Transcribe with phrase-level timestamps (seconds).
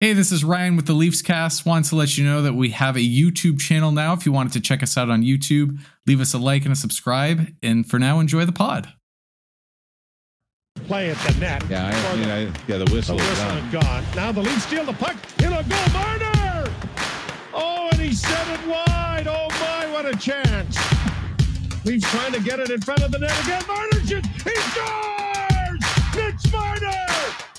[0.00, 1.66] Hey, this is Ryan with the Leafs Cast.
[1.66, 4.12] Wanted to let you know that we have a YouTube channel now.
[4.12, 6.76] If you wanted to check us out on YouTube, leave us a like and a
[6.76, 7.48] subscribe.
[7.64, 8.92] And for now, enjoy the pod.
[10.86, 11.64] Play at the net.
[11.68, 12.38] Yeah, I, For I mean, the- I,
[12.68, 13.70] yeah, the The whistle is whistle done.
[13.72, 14.04] gone.
[14.14, 15.16] Now the Leafs steal the puck.
[15.38, 16.72] It'll go Marner.
[17.52, 19.26] Oh, and he set it wide.
[19.26, 20.76] Oh my, what a chance!
[21.84, 23.62] Leafs trying to get it in front of the net again.
[23.66, 24.28] Marner shoots.
[24.44, 25.80] He scores!
[26.14, 26.94] Mitch Marner.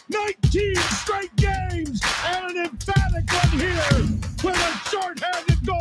[0.09, 5.79] 19 straight games and an emphatic one here with a shorthanded goal.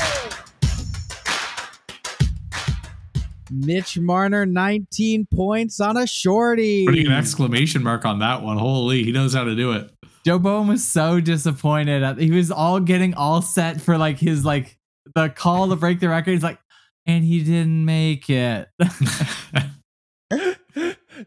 [3.51, 6.85] Mitch Marner, 19 points on a shorty.
[6.85, 8.59] Putting an exclamation mark on that one.
[8.59, 9.91] Holy, he knows how to do it.
[10.27, 12.19] Joe Bowen was so disappointed.
[12.19, 14.77] He was all getting all set for like his like
[15.15, 16.33] the call to break the record.
[16.33, 16.59] He's like,
[17.07, 18.69] and he didn't make it.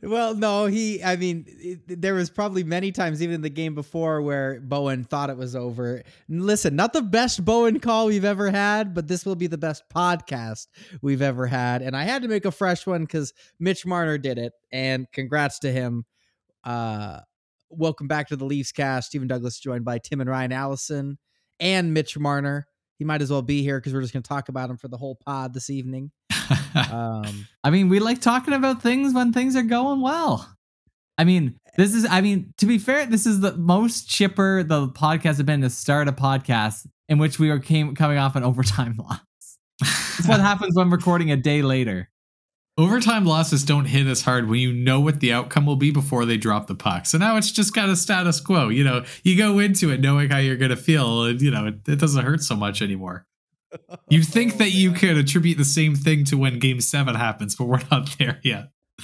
[0.01, 1.03] well, no, he.
[1.03, 5.03] I mean, it, there was probably many times, even in the game before, where Bowen
[5.03, 6.03] thought it was over.
[6.29, 9.83] Listen, not the best Bowen call we've ever had, but this will be the best
[9.93, 10.67] podcast
[11.01, 11.81] we've ever had.
[11.81, 15.59] And I had to make a fresh one because Mitch Marner did it, and congrats
[15.59, 16.05] to him.
[16.63, 17.19] Uh,
[17.69, 19.07] welcome back to the Leafs cast.
[19.07, 21.17] Stephen Douglas joined by Tim and Ryan Allison
[21.59, 22.67] and Mitch Marner.
[22.97, 24.87] He might as well be here because we're just going to talk about him for
[24.87, 26.11] the whole pod this evening.
[26.91, 30.49] Um, I mean, we like talking about things when things are going well.
[31.17, 34.87] I mean, this is, I mean, to be fair, this is the most chipper the
[34.87, 38.43] podcast has been to start a podcast in which we are came coming off an
[38.43, 39.19] overtime loss.
[39.79, 42.09] That's what happens when recording a day later.
[42.77, 46.25] Overtime losses don't hit as hard when you know what the outcome will be before
[46.25, 47.05] they drop the puck.
[47.05, 48.69] So now it's just kind of status quo.
[48.69, 51.67] You know, you go into it knowing how you're going to feel, and you know
[51.67, 53.27] it, it doesn't hurt so much anymore.
[54.09, 54.99] You think Oh, that you man.
[54.99, 58.69] could attribute the same thing to when Game Seven happens, but we're not there yet.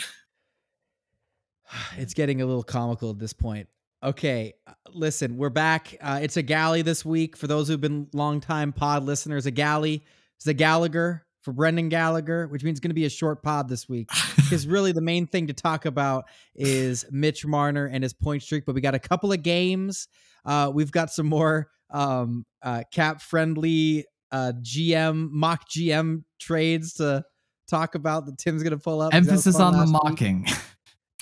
[1.97, 3.67] it's getting a little comical at this point.
[4.03, 5.95] Okay, uh, listen, we're back.
[6.01, 7.35] Uh, it's a galley this week.
[7.35, 10.03] For those who've been longtime pod listeners, a galley
[10.39, 13.69] is a Gallagher for Brendan Gallagher, which means it's going to be a short pod
[13.69, 14.09] this week.
[14.47, 16.23] Because really, the main thing to talk about
[16.55, 18.65] is Mitch Marner and his point streak.
[18.65, 20.07] But we got a couple of games.
[20.45, 27.23] Uh, we've got some more um, uh, CapFriendly uh, GM mock GM trades to
[27.67, 29.11] talk about that Tim's going to pull up.
[29.11, 30.47] 'cause that was Emphasis on the last week mocking.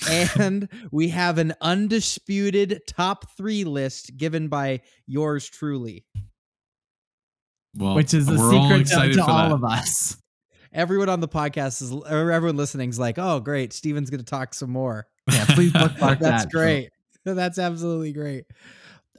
[0.40, 6.06] and we have an undisputed top three list given by yours truly.
[7.76, 9.52] Well, which is a we're all secret to, excited to for all that.
[9.56, 10.18] of us.
[10.74, 13.74] Everyone on the podcast is, or everyone listening is like, "Oh, great!
[13.74, 16.52] Steven's going to talk some more." Yeah, please bookmark That's that.
[16.52, 16.90] great.
[17.26, 18.46] That's absolutely great.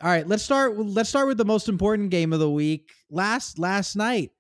[0.02, 0.76] All right, let's start.
[0.78, 4.30] Let's start with the most important game of the week last last night.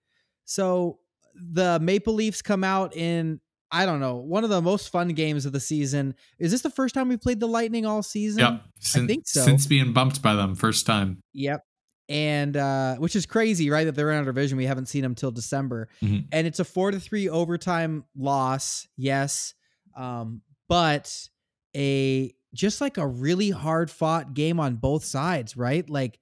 [0.44, 0.98] So
[1.34, 3.40] the Maple Leafs come out in
[3.70, 6.14] I don't know one of the most fun games of the season.
[6.38, 8.40] Is this the first time we played the Lightning all season?
[8.40, 9.42] Yep, since, think so.
[9.42, 11.22] Since being bumped by them first time.
[11.32, 11.62] Yep.
[12.08, 13.84] And uh which is crazy, right?
[13.84, 14.56] That they're in our division.
[14.58, 15.88] We haven't seen them till December.
[16.02, 16.26] Mhm.
[16.30, 19.54] And it's a four to three overtime loss, yes.
[19.96, 21.28] Um, but
[21.74, 25.88] a just like a really hard fought game on both sides, right?
[25.88, 26.18] Like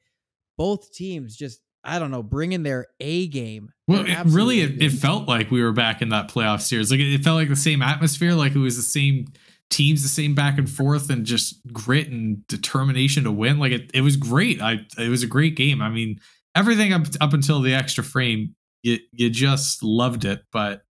[0.59, 3.69] both teams just I don't know, bringing their A game.
[3.87, 6.91] Well, it really, it, it felt like we were back in that playoff series.
[6.91, 9.27] Like it, it felt like the same atmosphere, like it was the same
[9.69, 13.59] teams, the same back and forth, and just grit and determination to win.
[13.59, 14.63] Like it, it was great.
[14.63, 15.83] I, it was a great game.
[15.83, 16.21] I mean,
[16.55, 20.43] everything up up until the extra frame, you you just loved it.
[20.53, 20.85] But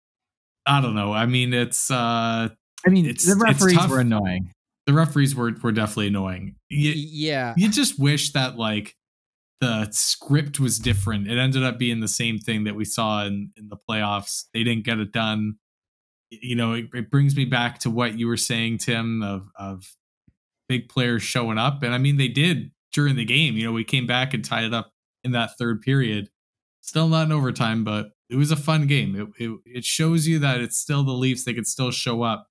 [0.66, 1.14] I don't know.
[1.14, 2.50] I mean, it's uh
[2.86, 3.90] I mean, It's- the referees tough.
[3.90, 4.52] were annoying.
[4.88, 6.56] The referees were were definitely annoying.
[6.70, 7.54] You, yeah.
[7.58, 8.96] you just wish that like
[9.60, 11.30] the script was different.
[11.30, 14.46] It ended up being the same thing that we saw in, in the playoffs.
[14.54, 15.58] They didn't get it done.
[16.32, 19.96] You know, it, it brings me back to what you were saying, Tim, of of
[20.68, 21.84] big players showing up.
[21.84, 23.56] And I mean they did during the game.
[23.56, 24.94] You know, we came back and tied it up
[25.24, 26.30] in that third period.
[26.82, 29.34] Still not in overtime, but it was a fun game.
[29.38, 31.44] It, it, it shows you that it's still the Leafs.
[31.44, 32.48] They could still show up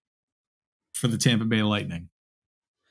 [0.92, 2.10] for the Tampa Bay Lightning.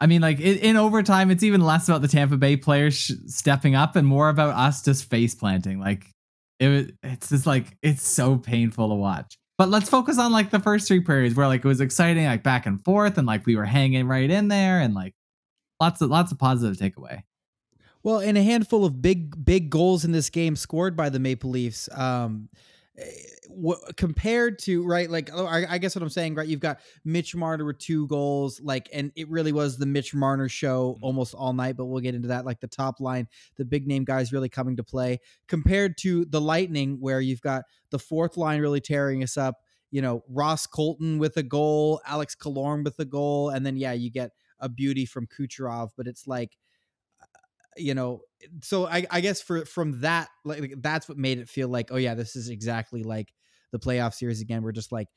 [0.02, 3.12] I mean, like in, in overtime, it's even less about the Tampa Bay players sh-
[3.28, 5.80] stepping up and more about us just face planting.
[5.80, 6.06] Like
[6.60, 9.38] it, it's just like it's so painful to watch.
[9.58, 12.44] But let's focus on like the first three periods where like it was exciting, like
[12.44, 15.14] back and forth, and like we were hanging right in there, and like
[15.82, 17.24] lots of lots of positive takeaway.
[18.02, 21.50] Well, and a handful of big big goals in this game scored by the Maple
[21.50, 21.90] Leafs.
[21.92, 22.48] Um,
[23.66, 26.48] wh- compared to right, like oh, I, I guess what I'm saying, right?
[26.48, 30.50] You've got Mitch Marner with two goals, like, and it really was the Mitch Marner
[30.50, 31.04] show mm-hmm.
[31.04, 31.78] almost all night.
[31.78, 32.46] But we'll get into that.
[32.46, 33.28] Like the top line,
[33.58, 37.64] the big name guys really coming to play compared to the Lightning, where you've got
[37.92, 39.56] the fourth line really tearing us up.
[39.92, 43.94] You know, Ross Colton with a goal, Alex Killorn with a goal, and then yeah,
[43.94, 45.90] you get a beauty from Kucherov.
[45.98, 46.58] But it's like
[47.22, 47.26] uh,
[47.78, 48.22] you know,
[48.62, 51.98] so I, I guess for from that like that's what made it feel like oh
[51.98, 53.34] yeah this is exactly like
[53.72, 55.08] the playoff series again we're just like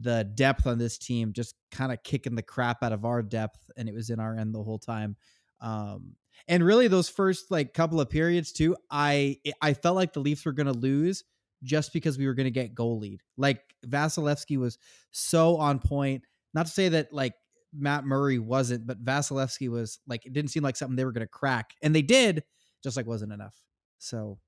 [0.00, 3.70] the depth on this team just kind of kicking the crap out of our depth
[3.76, 5.16] and it was in our end the whole time.
[5.60, 6.16] Um
[6.48, 10.44] and really those first like couple of periods too i i felt like the leafs
[10.46, 11.22] were going to lose
[11.62, 13.20] just because we were going to get goal lead.
[13.36, 14.78] Like vasilevskiy was
[15.12, 16.24] so on point
[16.54, 17.34] not to say that like
[17.74, 21.26] matt murray wasn't but vasilevskiy was like it didn't seem like something they were going
[21.26, 22.42] to crack and they did
[22.82, 23.60] just like wasn't enough.
[23.98, 24.38] So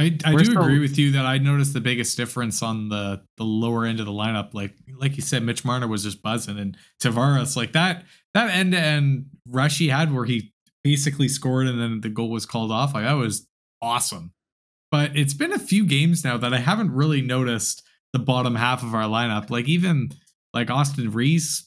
[0.00, 3.22] I, I do still- agree with you that I noticed the biggest difference on the
[3.36, 4.54] the lower end of the lineup.
[4.54, 8.04] Like like you said, Mitch Marner was just buzzing, and Tavares like that
[8.34, 10.52] that end to end rush he had where he
[10.82, 12.94] basically scored and then the goal was called off.
[12.94, 13.46] Like that was
[13.82, 14.32] awesome.
[14.90, 17.82] But it's been a few games now that I haven't really noticed
[18.12, 19.50] the bottom half of our lineup.
[19.50, 20.10] Like even
[20.52, 21.66] like Aston-Reese.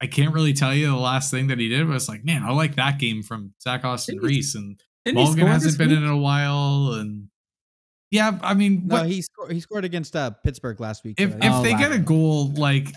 [0.00, 2.52] I can't really tell you the last thing that he did was like, man, I
[2.52, 4.80] like that game from Zach Aston-Reese and
[5.16, 5.98] Didn't he hasn't been week?
[5.98, 7.28] in a while, and
[8.10, 11.32] yeah, I mean, no what, he scored he scored against uh pittsburgh last week if
[11.32, 11.52] too, if.
[11.52, 12.88] Oh, they get a goal, like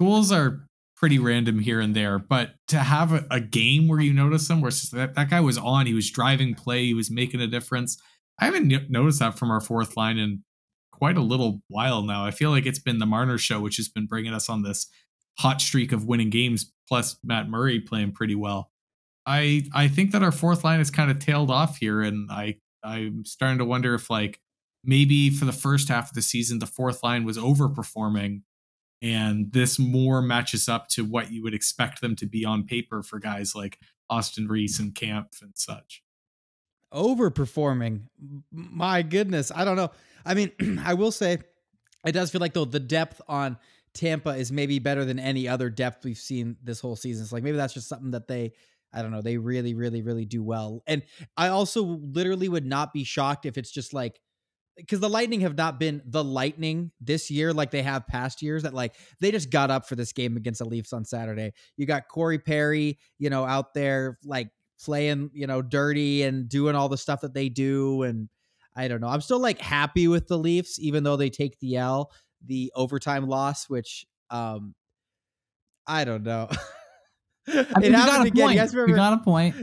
[0.00, 0.66] goals are
[0.96, 4.60] pretty random here and there, but to have a, a game where you notice them,
[4.60, 7.40] where it's just that that guy was on, he was driving play, he was making
[7.40, 7.98] a difference.
[8.40, 10.42] I haven't no- noticed that from our fourth line in
[10.92, 12.24] quite a little while now.
[12.24, 14.88] I feel like it's been the Marner show, which has been bringing us on this
[15.38, 18.70] hot streak of winning games, plus Matt Murray playing pretty well.
[19.26, 22.56] I I think that our fourth line is kind of tailed off here, and I
[22.84, 24.40] I'm starting to wonder if like
[24.84, 28.42] maybe for the first half of the season the fourth line was overperforming,
[29.02, 33.02] and this more matches up to what you would expect them to be on paper
[33.02, 33.78] for guys like
[34.10, 36.02] Aston-Reese and Kampf and such.
[36.94, 38.02] overperforming.
[38.52, 39.90] My goodness, I don't know.
[40.24, 40.52] I mean,
[40.84, 41.38] I will say
[42.06, 43.58] it does feel like though the depth on
[43.92, 47.24] Tampa is maybe better than any other depth we've seen this whole season.
[47.24, 48.52] It's like maybe that's just something that they
[48.92, 50.82] I don't know, they really really really do well.
[50.86, 51.02] And
[51.36, 54.20] I also literally would not be shocked if it's just like
[54.76, 58.62] because the Lightning have not been the Lightning this year like they have past years.
[58.62, 61.52] That like they just got up for this game against the Leafs on Saturday.
[61.76, 64.48] You got Corey Perry, you know, out there like
[64.84, 68.02] playing, you know, dirty and doing all the stuff that they do.
[68.02, 68.28] And
[68.76, 69.08] I don't know.
[69.08, 72.12] I'm still like happy with the Leafs, even though they take the L,
[72.44, 74.74] the overtime loss, which um
[75.86, 76.48] I don't know.
[77.48, 78.44] I mean, it happened again.
[78.44, 78.54] point.
[78.54, 79.54] You guys we got a point.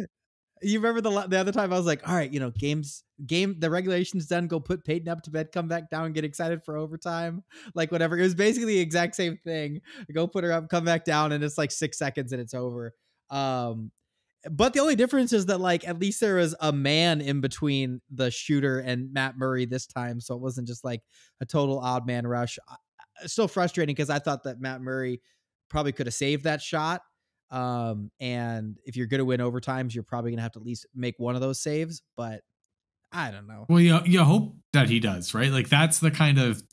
[0.62, 3.56] You remember the the other time I was like, all right, you know, games game
[3.60, 4.48] the regulation's done.
[4.48, 7.44] Go put Peyton up to bed, come back down, get excited for overtime,
[7.76, 8.18] like whatever.
[8.18, 9.82] It was basically the exact same thing.
[10.14, 12.94] Go put her up, come back down, and it's like six seconds and it's over.
[13.30, 13.92] Um,
[14.50, 18.02] but the only difference is that like at least there was a man in between
[18.12, 21.02] the shooter and Matt Murray this time, so it wasn't just like
[21.42, 22.60] a total odd man rush.
[23.26, 25.22] Still frustrating because I thought that Matt Murray
[25.70, 27.02] probably could have saved that shot.
[27.52, 30.66] Um, and if you're going to win overtimes, you're probably going to have to at
[30.66, 32.02] least make one of those saves.
[32.18, 32.42] But
[33.12, 33.66] I don't know.
[33.70, 35.52] Well, you you hope that he does, right?
[35.52, 36.64] Like that's the kind of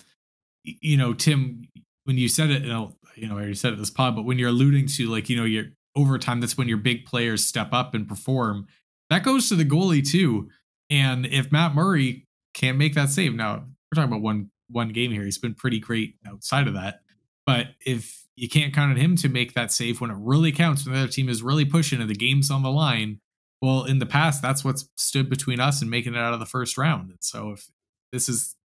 [0.65, 1.69] you know, Tim,
[2.05, 4.25] when you said it, you know, you know, I already said it this pod, but
[4.25, 7.71] when you're alluding to like, you know, your overtime, that's when your big players step
[7.73, 8.67] up and perform.
[9.11, 10.49] That goes to the goalie too.
[10.89, 15.11] And if Matt Murray can't make that save, now we're talking about one one game
[15.11, 15.25] here.
[15.25, 17.01] He's been pretty great outside of that.
[17.47, 20.87] But if you can't count on him to make that save when it really counts,
[20.87, 23.21] when the other team is really pushing and the game's on the line,
[23.61, 26.47] well, in the past, that's what's stood between us and making it out of the
[26.47, 27.11] first round.
[27.11, 27.69] And so if
[28.13, 28.57] this is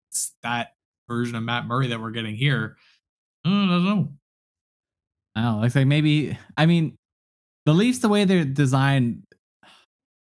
[0.45, 0.75] that
[1.09, 2.77] version of Matt Murray that we're getting here,
[3.45, 4.09] I don't know.
[5.35, 5.61] I don't know.
[5.61, 6.95] Like maybe I mean
[7.67, 9.25] the Leafs the way they're designed.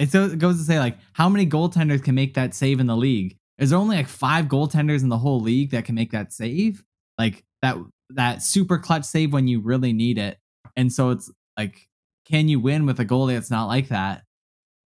[0.00, 3.37] It goes to say like how many goaltenders can make that save in the league?
[3.59, 6.83] Is there only like five goaltenders in the whole league that can make that save?
[7.17, 7.76] Like that
[8.11, 10.38] that super clutch save when you really need it.
[10.76, 11.88] And so it's like,
[12.26, 14.23] can you win with a goalie that's not like that?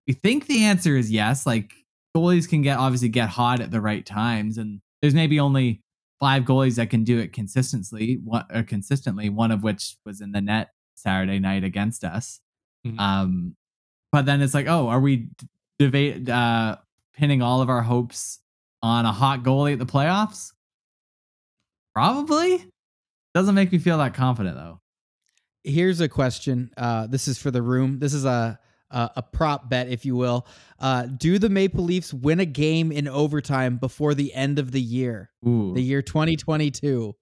[0.07, 1.45] We think the answer is yes.
[1.45, 1.71] Like
[2.15, 5.81] goalies can get obviously get hot at the right times, and there's maybe only
[6.19, 9.29] five goalies that can do it consistently, one, or consistently.
[9.29, 12.39] One of which was in the net Saturday night against us.
[12.86, 13.00] Mhm.
[13.00, 13.55] Um,
[14.12, 15.29] but then it's like, oh, are we
[15.77, 16.77] debate uh,
[17.13, 18.39] pinning all of our hopes
[18.81, 20.53] on a hot goalie at the playoffs?
[21.93, 22.65] Probably.
[23.38, 24.82] Doesn't make me feel that confident though.
[25.63, 26.72] Here's a question.
[26.75, 28.00] Uh, this is for the room.
[28.00, 28.58] This is a
[28.89, 30.48] a, a prop bet, if you will.
[30.79, 34.82] Uh, do the Maple Leafs win a game in overtime before the end of the
[34.82, 35.29] year?
[35.48, 35.72] Ooh.
[35.75, 37.13] the year 2022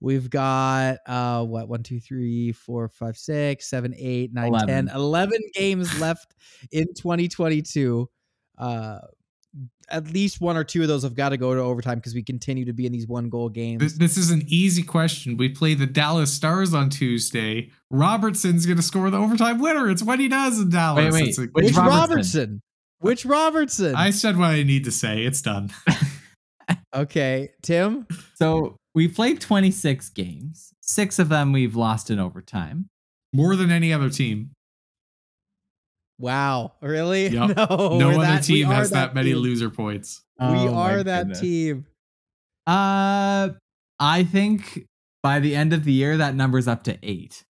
[0.00, 4.88] we've got uh what one two three four five six seven eight nine 11.
[4.88, 6.34] 10 11 games left
[6.72, 8.10] in 2022
[8.58, 8.98] uh
[9.90, 12.22] at least one or two of those have got to go to overtime because we
[12.22, 15.36] continue to be in these one goal games this is an easy question.
[15.36, 17.70] We play the Dallas Stars on Tuesday.
[17.90, 19.90] Robertson's going to score the overtime winner.
[19.90, 21.04] It's what he does in Dallas.
[21.04, 21.28] Wait, wait.
[21.28, 22.08] It's a- Which which Robertson?
[22.08, 22.62] robertson
[23.00, 23.94] Which Robertson?
[23.94, 25.22] I said what I need to say.
[25.24, 25.70] It's done.
[26.94, 28.06] okay, Tim.
[28.36, 30.72] So we played 26 games.
[30.80, 32.88] Six of them we've lost in overtime.
[33.32, 34.52] More than any other team.
[36.18, 37.26] Wow, really?
[37.28, 37.56] Yep.
[37.56, 39.38] No, no other that- team has that, many team.
[39.42, 40.22] loser points.
[40.40, 41.40] We Oh my are that goodness.
[41.40, 41.86] team.
[42.66, 43.50] Uh,
[44.00, 44.86] I think
[45.22, 47.44] by the end of the year, that number's up to eight.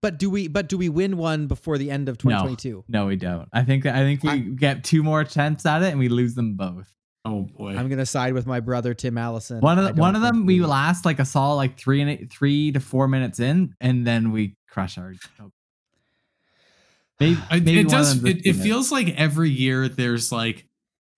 [0.00, 0.46] But do we?
[0.48, 2.84] But do we win one before the end of 2022?
[2.88, 3.48] No, we don't.
[3.52, 6.34] I think I think we I- get two more attempts at it and we lose
[6.34, 6.94] them both.
[7.24, 7.76] Oh boy.
[7.76, 9.60] I'm gonna side with my brother Tim Allison.
[9.60, 12.00] One of I the, one of them think we last like a solid like three
[12.00, 15.14] and eight, three to four minutes in, and then we crush our.
[17.20, 18.22] Maybe, maybe it does.
[18.24, 20.66] It, it feels like every year there's like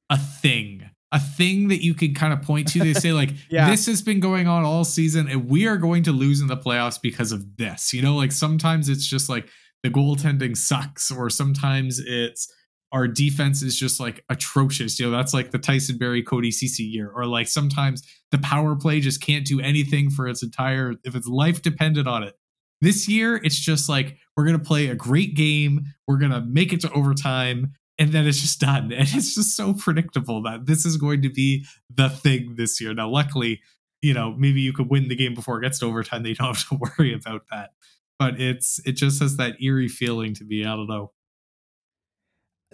[0.08, 2.78] a thing, a thing that you can kind of point to.
[2.78, 3.70] They say like, Yeah.
[3.70, 6.56] this has been going on all season, and we are going to lose in the
[6.56, 7.92] playoffs because of this.
[7.92, 9.48] You know, like sometimes it's just like
[9.82, 12.50] the goaltending sucks, or sometimes it's
[12.92, 14.98] our defense is just like atrocious.
[14.98, 18.02] You know, that's like the Tyson Barrie, Cody Ceci year, or like sometimes
[18.32, 22.22] the power play just can't do anything for its entire if its life depended on
[22.22, 22.34] it.
[22.80, 26.80] This year, it's just like we're gonna play a great game, we're gonna make it
[26.80, 28.90] to overtime, and then it's just done.
[28.96, 32.94] And it's just so predictable that this is going to be the thing this year.
[32.94, 33.60] Now, luckily,
[34.00, 36.22] you know, maybe you could win the game before it gets to overtime.
[36.22, 37.70] They don't have to worry about that.
[38.18, 40.64] But it's it just has that eerie feeling to me.
[40.64, 41.12] I don't know.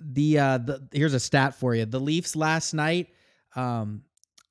[0.00, 1.84] the uh the here's a stat for you.
[1.86, 3.08] The Leafs last night
[3.56, 4.02] um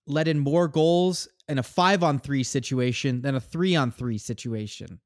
[0.07, 4.17] let in more goals in a 5 on 3 situation than a 3 on 3
[4.17, 4.99] situation.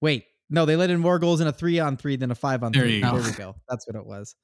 [0.00, 2.62] Wait, no, they let in more goals in a 3 on 3 than a 5
[2.62, 2.80] on 3.
[2.80, 3.18] There you go.
[3.18, 3.54] There we go.
[3.68, 4.34] That's what it was.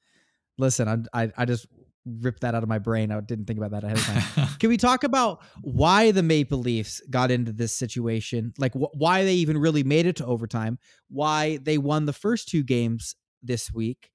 [0.57, 1.67] Listen, I I I just
[2.05, 3.11] ripped that out of my brain.
[3.11, 4.47] I didn't think about that ahead of time.
[4.59, 8.53] Can we talk about why the Maple Leafs got into this situation?
[8.57, 10.79] Like wh- why they even really made it to overtime?
[11.09, 14.09] Why they won the first two games this week?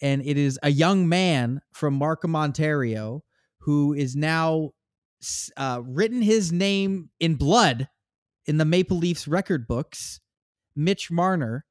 [0.00, 3.22] And it is a young man from Markham, Ontario,
[3.60, 4.70] who is now
[5.56, 7.88] uh, written his name in blood
[8.46, 10.20] in the Maple Leafs record books.
[10.76, 11.64] Mitch Marner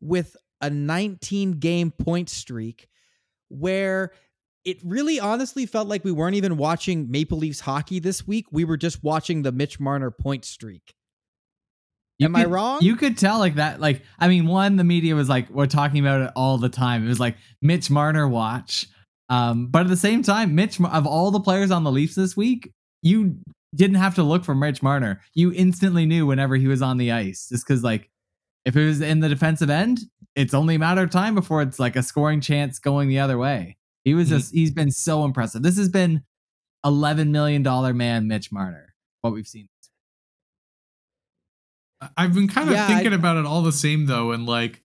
[0.00, 2.88] with a 19 game point streak
[3.48, 4.12] where
[4.64, 8.46] it really honestly felt like we weren't even watching Maple Leafs hockey this week.
[8.52, 10.94] We were just watching the Mitch Marner point streak.
[12.18, 12.80] You Am I wrong?
[12.82, 13.80] You could tell like that.
[13.80, 17.06] Like, I mean, one, the media was like, we're talking about it all the time.
[17.06, 18.86] It was like Mitch Marner watch.
[19.30, 22.36] Um, but at the same time, Mitch, of all the players on the Leafs this
[22.36, 23.38] week, you
[23.74, 25.22] didn't have to look for Mitch Marner.
[25.32, 28.10] You instantly knew whenever he was on the ice, just because like
[28.64, 30.00] if it was in the defensive end,
[30.34, 33.38] it's only a matter of time before it's like a scoring chance going the other
[33.38, 33.76] way.
[34.04, 34.58] He was just mm-hmm.
[34.58, 35.62] he's been so impressive.
[35.62, 36.22] This has been
[36.84, 38.94] eleven million dollar man Mitch Marner.
[39.20, 39.68] What we've seen.
[42.16, 44.82] I've been kind of Yeah, I- thinking about it all the same though, and like,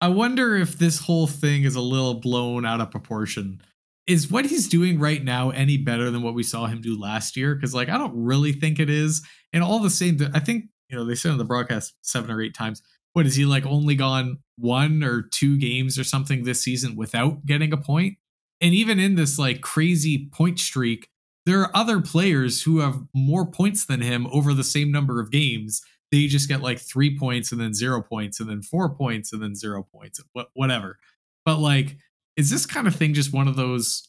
[0.00, 3.62] I wonder if this whole thing is a little blown out of proportion.
[4.06, 7.36] Is what he's doing right now any better than what we saw him do last
[7.36, 7.56] year?
[7.56, 9.26] Because like, I don't really think it is.
[9.52, 12.40] And all the same, I think you know they said on the broadcast seven or
[12.40, 12.82] eight times.
[13.12, 13.64] What is he like?
[13.64, 18.18] Only gone one or two games or something this season without getting a point.
[18.60, 21.08] And even in this like crazy point streak,
[21.46, 25.30] there are other players who have more points than him over the same number of
[25.30, 29.32] games they just get like three points and then zero points and then four points
[29.32, 30.98] and then zero points, what whatever.
[31.44, 31.96] But like,
[32.36, 34.06] is this kind of thing just one of those?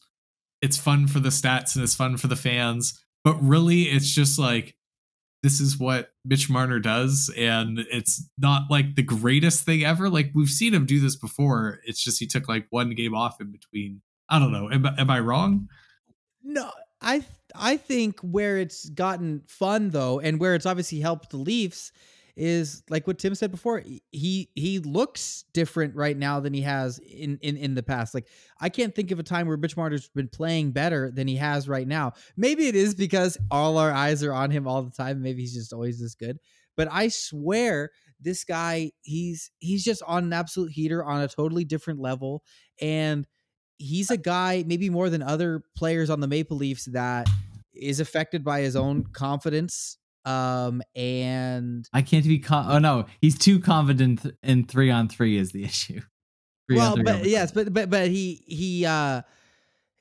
[0.62, 4.40] It's fun for the stats and it's fun for the fans, but really, it's just
[4.40, 4.76] like
[5.48, 10.10] this is what Mitch Marner does, and it's not like the greatest thing ever.
[10.10, 11.80] Like we've seen him do this before.
[11.86, 14.02] It's just he took like one game off in between.
[14.28, 14.70] I don't know.
[14.70, 15.70] Am, I- am I wrong?
[16.44, 16.70] No,
[17.02, 17.24] I
[17.56, 21.94] I think where it's gotten fun though, and where it's obviously helped the Leafs
[22.38, 23.84] is like what Tim said before.
[24.12, 28.14] He he looks different right now than he has in in in the past.
[28.14, 28.28] Like
[28.62, 31.68] I can't think of a time where Mitch Marner's been playing better than he has
[31.68, 32.14] right now.
[32.38, 35.22] Maybe it is because all our eyes are on him all the time.
[35.22, 36.38] Maybe he's just always this good.
[36.78, 37.90] But I swear
[38.20, 42.44] this guy he's he's just on an absolute heater on a totally different level
[42.80, 43.28] and
[43.80, 47.28] he's a guy maybe more than other players on the Maple Leafs that
[47.74, 52.40] is affected by his own confidence um and I can't be.
[52.40, 56.02] Con- oh no, he's too confident in three on three is the issue.
[56.68, 59.22] Three well but yes but but but he he uh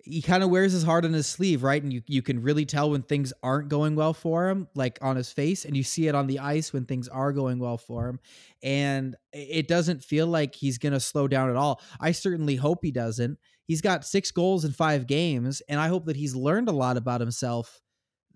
[0.06, 2.64] he kind of wears his heart on his sleeve right and you you can really
[2.64, 6.08] tell when things aren't going well for him like on his face and you see
[6.08, 8.18] it on the ice when things are going well for him
[8.62, 12.78] and it doesn't feel like he's going to slow down at all i certainly hope
[12.82, 16.68] he doesn't he's got 6 goals in 5 games and i hope that he's learned
[16.68, 17.80] a lot about himself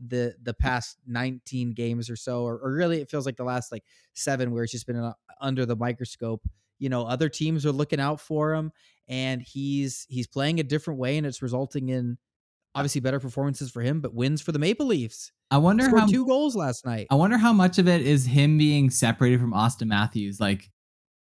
[0.09, 3.71] the the past 19 games or so or, or really it feels like the last
[3.71, 6.43] like 7 where it's just been uh, under the microscope
[6.79, 8.73] you know other teams are looking out for him
[9.09, 12.17] and he's he's playing a different way and it's resulting in
[12.75, 16.25] obviously better performances for him but wins for the maple leafs I wonder how two
[16.27, 19.89] goals last night I wonder how much of it is him being separated from Austin
[19.89, 20.39] Matthews.
[20.39, 20.71] Like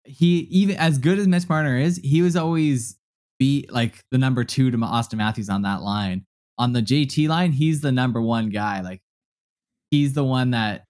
[0.04, 2.98] he even as good as Mitch Marner is, he was always
[3.38, 6.26] be like the number two to Austin Matthews on that line.
[6.58, 8.82] On the JT line, he's the number one guy.
[8.82, 9.02] Like
[9.92, 10.86] he's the one that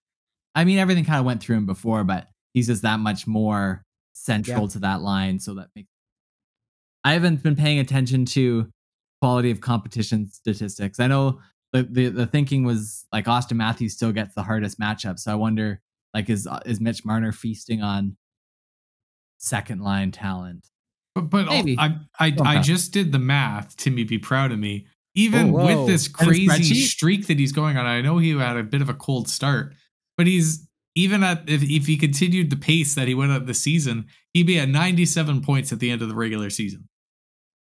[0.54, 3.84] I mean everything kind of went through him before, but he's just that much more
[4.14, 4.68] central Yeah.
[4.70, 5.40] to that line.
[5.40, 5.90] So that makes
[7.04, 8.70] I haven't been paying attention to
[9.22, 11.00] quality of competition statistics.
[11.00, 11.40] I know
[11.74, 15.20] the, the the thinking was like Austin Matthews still gets the hardest matchup.
[15.20, 15.82] So I wonder
[16.14, 18.18] like is uh, is Mitch Marner feasting on
[19.38, 20.68] second line talent?
[21.14, 21.78] But, but Maybe.
[21.80, 22.42] I I, Okay.
[22.44, 23.76] I just did the math.
[23.78, 24.88] Timmy, be proud of me.
[25.16, 28.64] Even Oh, with this crazy streak that he's going on, I know he had a
[28.64, 29.74] bit of a cold start,
[30.18, 33.54] but he's even at if, if he continued the pace that he went at the
[33.54, 36.88] season, he'd be at 97 points at the end of the regular season.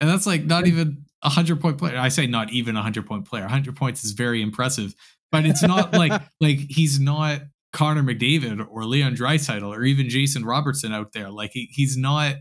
[0.01, 1.97] And that's like not even a hundred point player.
[1.97, 3.47] I say not even a hundred point player.
[3.47, 4.93] hundred points is very impressive,
[5.31, 7.41] but it's not like like he's not
[7.73, 11.29] Connor McDavid or Leon Draisaitl or even Jason Robertson out there.
[11.29, 12.35] Like he, he's not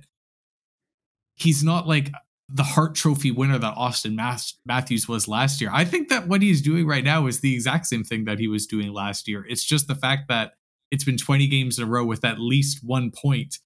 [1.35, 2.11] he's not like
[2.49, 4.17] the Hart Trophy winner that Austin
[4.67, 5.71] Matthews was last year.
[5.73, 8.49] I think that what he's doing right now is the exact same thing that he
[8.49, 9.47] was doing last year.
[9.49, 10.53] It's just the fact that
[10.91, 13.15] it's been 20 games in a row with at least one point.
[13.15, 13.57] point,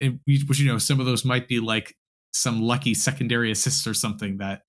[0.00, 1.96] and which you know some of those might be like
[2.32, 4.62] some lucky secondary assists or something that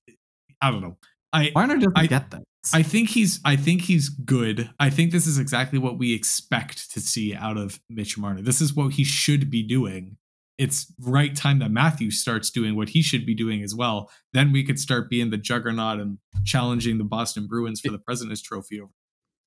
[0.62, 0.98] I don't know.
[1.32, 2.44] I Marner doesn't I- get that.
[2.74, 4.70] I think he's I think he's good.
[4.80, 8.41] I think this is exactly what we expect to see out of Mitch Marner.
[8.41, 10.18] This is what he should be doing.
[10.62, 14.12] It's right time that Matthew starts doing what he should be doing as well.
[14.34, 18.41] Then we could start being the juggernaut and challenging the Boston Bruins for the President's
[18.41, 18.80] Trophy.
[18.82, 18.91] Over.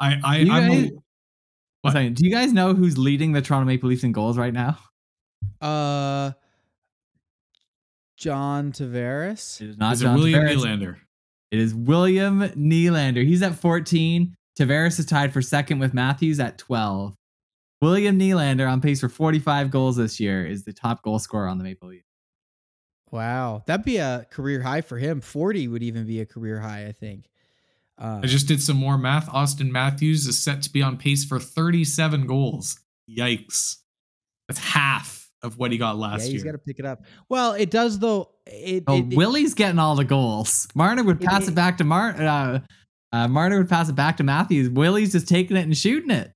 [0.01, 0.91] I I You I'm a- guys-
[1.83, 1.93] What?
[1.93, 4.79] Sorry, do you guys know who's leading the Toronto Maple Leafs in goals right now?
[5.61, 6.33] uh
[8.17, 10.57] john tavares It is not is it William Tavares.
[10.57, 10.97] Nylander.
[11.51, 13.25] It is William Nylander.
[13.25, 14.35] He's at 14.
[14.59, 17.15] Tavares is tied for second with Matthews at 12.
[17.85, 21.59] William Nylander on pace for 45 goals this year is the top goal scorer on
[21.59, 22.05] the Maple Leafs.
[23.11, 26.87] wow that'd be a career high for him 40 would even be a career high
[26.87, 27.29] i think
[27.97, 29.29] uh, I just did some more math.
[29.33, 32.81] Austin Matthews is set to be on pace for 37 goals.
[33.09, 33.77] Yikes.
[34.49, 36.35] That's half of what he got last yeah he's year.
[36.39, 39.55] He's got to pick it up well it does though it, Oh, it- it- Willie's
[39.55, 40.67] getting all the goals.
[40.75, 42.17] Marner would pass it, it- back to Mar.
[42.21, 42.59] Uh,
[43.13, 44.69] uh, Marner would pass it back to Matthews.
[44.71, 46.34] Willie's just taking it and shooting it.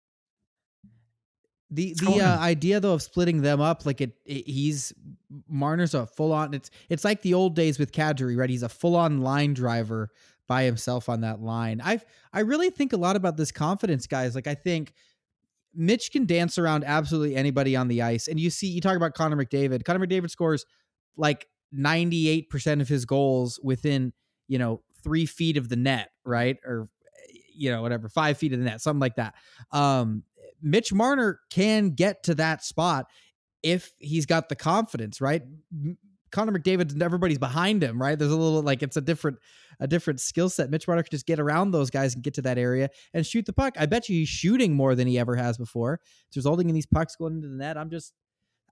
[1.70, 2.20] The the going.
[2.20, 4.94] uh, idea though of splitting them up, like it, it he's
[5.48, 6.54] Marner's a full on.
[6.54, 8.48] It's it's like the old days with Kadri, right?
[8.48, 10.10] He's a full on line driver
[10.46, 11.80] by himself on that line.
[11.84, 12.00] I
[12.32, 14.34] I really think a lot about this confidence, guys.
[14.34, 14.94] Like I think
[15.74, 19.14] Mitch can dance around absolutely anybody on the ice, and you see you talk about
[19.14, 19.84] Connor McDavid.
[19.84, 20.64] Connor McDavid scores
[21.16, 24.14] like ninety eight percent of his goals within
[24.48, 26.56] you know three feet of the net, right?
[26.64, 26.88] Or
[27.54, 29.34] you know whatever five feet of the net, something like that.
[29.70, 30.22] Um,
[30.62, 33.06] Mitch Marner can get to that spot
[33.62, 35.42] if he's got the confidence, right?
[36.30, 38.18] Connor McDavid, and everybody's behind him, right?
[38.18, 39.38] There's a little like it's a different
[39.80, 40.68] a different skill set.
[40.70, 43.46] Mitch Marner can just get around those guys and get to that area and shoot
[43.46, 43.74] the puck.
[43.78, 46.00] I bet you he's shooting more than he ever has before.
[46.28, 47.78] It's resulting in these pucks going into the net.
[47.78, 48.12] I'm just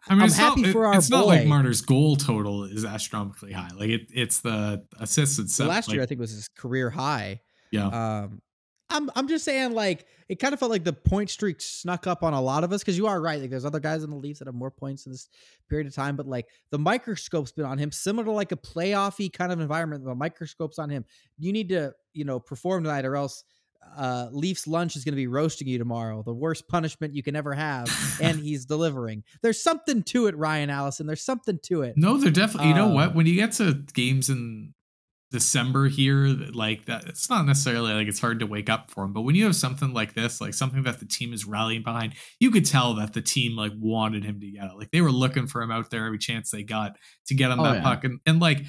[0.07, 1.17] I mean, I'm it's happy not, for it- our It's boy.
[1.17, 3.71] not like Marner's goal total is astronomically high.
[3.75, 5.71] Like it, it's the assists itself.
[5.71, 7.41] last year I like, think was his career high.
[7.73, 7.87] yeah.
[7.89, 8.43] Um,
[8.89, 12.23] I'm I'm just saying like it kind of felt like the point streak snuck up
[12.23, 13.41] on a lot of us because you are right.
[13.41, 15.29] Like there's other guys in the Leafs that have more points in this
[15.69, 19.33] period of time, but like the microscope's been on him, similar to like a playoffy
[19.33, 20.05] kind of environment.
[20.05, 21.05] The microscope's on him.
[21.39, 23.43] You need to you know perform tonight, or else
[23.97, 26.23] uh, Leafs lunch is going to be roasting you tomorrow.
[26.25, 27.89] The worst punishment you can ever have,
[28.21, 29.23] and he's delivering.
[29.43, 31.07] There's something to it, Ryan Allison.
[31.07, 31.95] There's something to it.
[31.97, 32.69] No, they're definitely.
[32.71, 33.15] You know Um, what?
[33.15, 34.75] When you get to games in
[35.33, 39.13] December here, like that, it's not necessarily like it's hard to wake up for them.
[39.13, 42.15] But when you have something like this, like something that the team is rallying behind,
[42.39, 44.77] you could tell that the team like wanted him to get it.
[44.79, 47.59] Like they were looking for him out there every chance they got to get him
[47.61, 47.83] Oh, that yeah.
[47.83, 48.05] puck.
[48.05, 48.61] And and like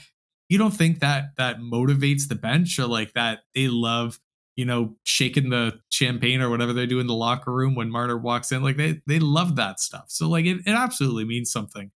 [0.50, 4.20] you don't think that that motivates the bench or like that they love
[4.56, 8.18] you know shaking the champagne or whatever they do in the locker room when Marner
[8.18, 8.64] walks in.
[8.64, 10.06] Like they they love that stuff.
[10.08, 11.92] So like it, it absolutely means something.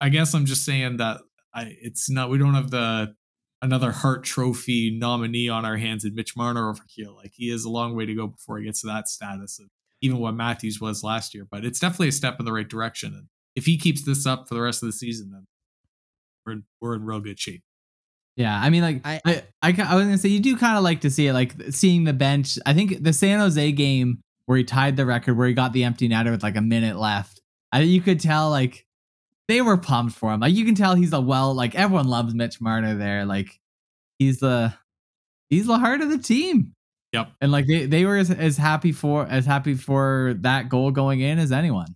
[0.00, 1.20] I guess I'm just saying that
[1.52, 3.16] I it's not we don't have the
[3.64, 7.08] another Hart Trophy nominee on our hands in Mitch Marner over here.
[7.10, 9.66] Like he has a long way to go before he gets to that status of
[10.00, 11.46] even what Matthews was last year.
[11.50, 13.14] But it's definitely a step in the right direction.
[13.14, 15.46] And if he keeps this up for the rest of the season, then
[16.44, 17.62] we're in, we're in real good shape.
[18.36, 20.82] Yeah, I mean, like I- I, I, I was gonna say you do kind of
[20.84, 22.58] like to see it, like seeing the bench.
[22.66, 25.84] I think the San Jose game where he tied the record, where he got the
[25.84, 27.40] empty netter with like a minute left.
[27.72, 28.84] I you could tell like
[29.48, 30.40] they were pumped for him.
[30.40, 33.24] Like you can tell he's a well, like everyone loves Mitch Marner there.
[33.24, 33.60] Like
[34.18, 34.74] he's the
[35.50, 36.74] he's the heart of the team.
[37.12, 37.32] Yep.
[37.40, 41.20] And like they, they were as, as happy for as happy for that goal going
[41.20, 41.94] in as anyone.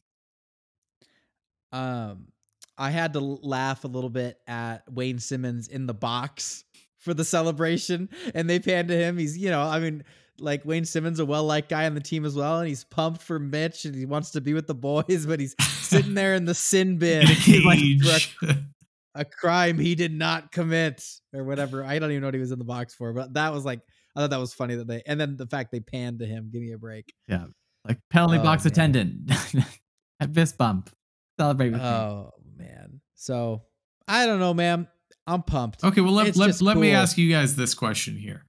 [1.72, 2.28] Um,
[2.76, 6.64] I had to laugh a little bit at Wayne Simmonds in the box
[6.98, 9.18] for the celebration, and they panned to him.
[9.18, 10.04] He's, you know, I mean,
[10.40, 13.22] like Wayne Simmonds, a well liked guy on the team as well, and he's pumped
[13.22, 16.44] for Mitch, and he wants to be with the boys, but he's sitting there in
[16.44, 18.04] the sin bin, a cage.
[18.04, 18.56] like,
[19.14, 21.02] a crime he did not commit
[21.34, 21.84] or whatever.
[21.84, 23.80] I don't even know what he was in the box for, but that was like,
[24.16, 26.50] I thought that was funny that they, and then the fact they panned to him.
[26.52, 27.12] Give me a break.
[27.26, 27.46] Yeah.
[27.86, 28.72] Like penalty Oh, box man.
[28.72, 29.32] attendant.
[30.20, 30.90] At fist bump.
[31.38, 31.86] Celebrate with me.
[31.86, 33.00] Oh man.
[33.14, 33.62] So
[34.06, 34.88] I don't know, man.
[35.26, 35.84] I'm pumped.
[35.84, 38.44] Okay, well let It's let, let me ask you guys this question here.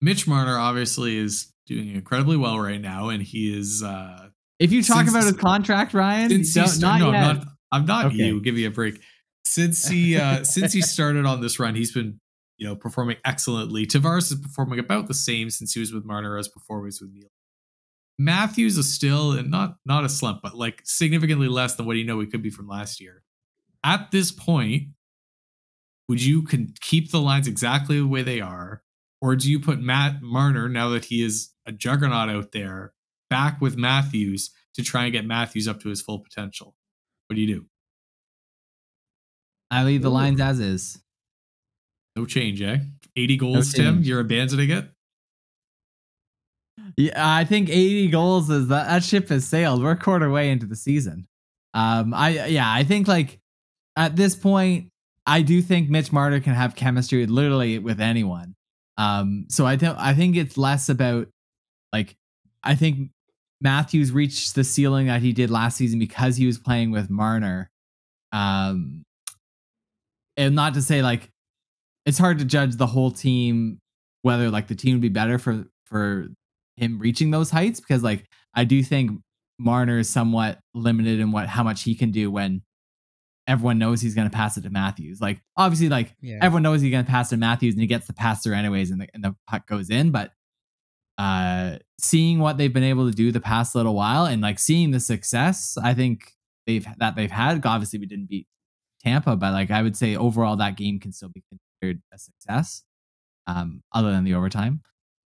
[0.00, 4.82] Mitch Marner obviously is doing incredibly well right now, and he is uh If you
[4.82, 7.22] talk about his contract, Ryan, since he don't- not no, yet.
[7.24, 8.16] I'm not I'm not Okay.
[8.16, 8.40] you.
[8.40, 9.00] Give me a break.
[9.44, 12.20] Since he uh since he started on this run, he's been
[12.56, 13.86] you know performing excellently.
[13.86, 17.00] Tavares is performing about the same since he was with Marner as before he was
[17.00, 17.28] with Neil.
[18.18, 22.04] Matthews is still and not not a slump, but like significantly less than what you
[22.04, 23.22] know he could be from last year.
[23.82, 24.88] At this point,
[26.08, 28.82] would you can keep the lines exactly the way they are,
[29.20, 32.92] or do you put Matt Marner now that he is a juggernaut out there
[33.28, 36.74] back with Matthews to try and get Matthews up to his full potential?
[37.28, 37.66] What do you do?
[39.70, 40.14] I leave the Ooh.
[40.14, 40.98] lines as is.
[42.16, 42.78] No change, eh?
[43.16, 44.02] 80 goals, Tim.
[44.02, 44.90] You're abandoning it.
[46.96, 49.82] Yeah, I think 80 goals is that that ship has sailed.
[49.82, 51.28] We're a quarter way into the season.
[51.72, 53.38] Um, I yeah, I think like
[53.96, 54.90] at this point,
[55.26, 58.56] I do think Mitch Marner can have chemistry with literally with anyone.
[58.96, 59.98] Um, so I don't.
[59.98, 61.28] I think it's less about
[61.92, 62.16] like
[62.62, 63.10] I think
[63.60, 67.70] Matthews reached the ceiling that he did last season because he was playing with Marner.
[68.32, 69.04] Um,
[70.36, 71.28] and not to say like
[72.06, 73.78] it's hard to judge the whole team
[74.22, 76.28] whether like the team would be better for for
[76.76, 78.24] him reaching those heights because like
[78.54, 79.20] I do think
[79.58, 82.62] Marner is somewhat limited in what how much he can do when
[83.50, 85.20] everyone knows he's going to pass it to Matthews.
[85.20, 86.38] Like obviously like Yeah.
[86.40, 88.54] everyone knows he's going to pass it to Matthews and he gets the pass through
[88.54, 90.32] anyways and the, and the puck goes in but
[91.18, 94.90] uh seeing what they've been able to do the past little while and like seeing
[94.90, 96.32] the success I think
[96.66, 98.46] they've that they've had obviously we didn't beat
[99.02, 102.84] Tampa but like I would say overall that game can still be considered a success
[103.46, 104.82] um other than the overtime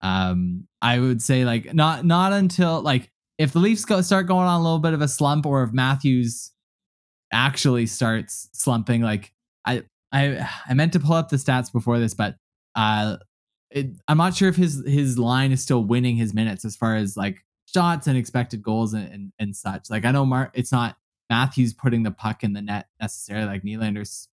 [0.02, 4.48] um I would say like not not until like if the Leafs go start going
[4.48, 6.52] on a little bit of a slump or if Matthews
[7.32, 9.32] actually starts slumping like
[9.66, 12.36] I I I meant to pull up the stats before this but
[12.76, 13.18] uh
[13.70, 16.96] it, I'm not sure if his his line is still winning his minutes as far
[16.96, 19.90] as like shots and expected goals and and, and such.
[19.90, 20.96] Like I know Mark, it's not
[21.30, 24.30] Matthews putting the puck in the net necessarily like Nylander's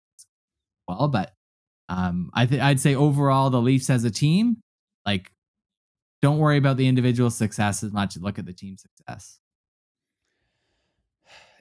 [0.86, 1.32] well but
[1.88, 4.58] um I think I'd say overall the Leafs as a team
[5.04, 5.32] like
[6.22, 8.16] don't worry about the individual success as much.
[8.16, 9.40] Look at the team success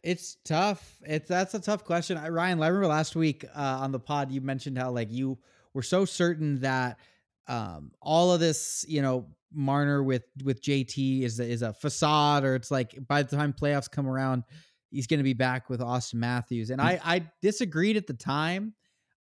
[0.04, 1.02] It's tough.
[1.06, 2.18] It's that's a tough question.
[2.18, 5.38] I, Ryan, I remember last week uh, on the pod you mentioned how like you
[5.74, 7.00] were so certain that
[7.48, 12.44] um, all of this, you know, Marner with with JT is a, is a facade,
[12.44, 14.44] or it's like by the time playoffs come around,
[14.90, 16.70] he's going to be back with Austin Matthews.
[16.70, 18.74] And I I disagreed at the time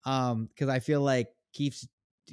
[0.05, 1.87] um because I feel like Keefe's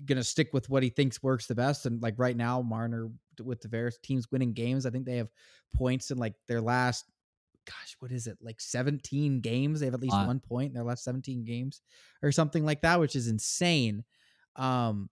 [0.06, 1.86] gonna stick with what he thinks works the best.
[1.86, 3.10] And like right now, Marner
[3.40, 5.30] with Tavares teams winning games, I think they have
[5.76, 7.04] points in like their last
[7.66, 8.38] gosh, what is it?
[8.40, 9.80] Like 17 games.
[9.80, 10.26] They have at least Lot.
[10.26, 11.80] one point in their last 17 games
[12.22, 14.04] or something like that, which is insane.
[14.56, 15.08] Um,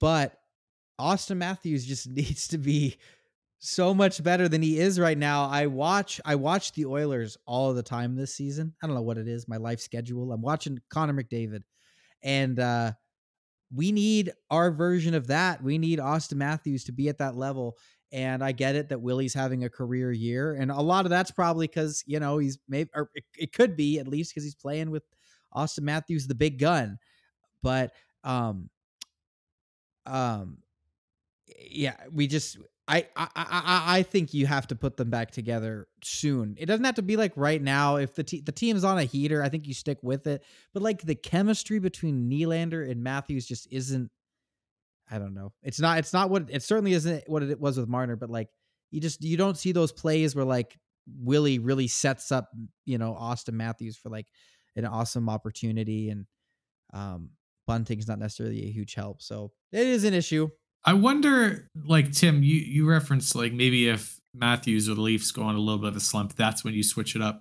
[0.00, 0.36] but
[0.98, 2.96] Austin Matthews just needs to be
[3.58, 5.48] so much better than he is right now.
[5.48, 8.74] I watch I watch the Oilers all the time this season.
[8.82, 10.32] I don't know what it is, my life schedule.
[10.32, 11.62] I'm watching Connor McDavid.
[12.22, 12.92] And uh
[13.74, 15.62] we need our version of that.
[15.62, 17.76] We need Austin Matthews to be at that level.
[18.14, 20.54] And I get it that Willie's having a career year.
[20.54, 23.76] And a lot of that's probably because, you know, he's maybe, or it, it could
[23.76, 25.02] be at least because he's playing with
[25.52, 26.98] Austin Matthews, the big gun.
[27.62, 27.92] But,
[28.24, 28.70] um,
[30.06, 30.58] um,
[31.70, 35.88] yeah, we just, I, I, I, I- think you have to put them back together
[36.02, 36.56] soon.
[36.58, 37.96] It doesn't have to be like right now.
[37.96, 40.44] If the te- the team's on a heater, I think you stick with it.
[40.74, 44.10] But like the chemistry between Nylander and Matthews just isn't.
[45.10, 45.52] I don't know.
[45.62, 45.98] It's not.
[45.98, 48.16] It's not what it certainly isn't what it was with Marner.
[48.16, 48.48] But like
[48.90, 50.78] you just you don't see those plays where like
[51.18, 52.48] Willie really sets up
[52.84, 54.26] you know Austin Matthews for like
[54.76, 56.26] an awesome opportunity and
[56.92, 57.30] um
[57.66, 59.22] Bunting's not necessarily a huge help.
[59.22, 60.48] So it is an issue.
[60.84, 65.42] I wonder, like Tim, you you referenced like maybe if Matthews or the Leafs go
[65.42, 67.40] on a little bit of a slump, that's when you switch it up.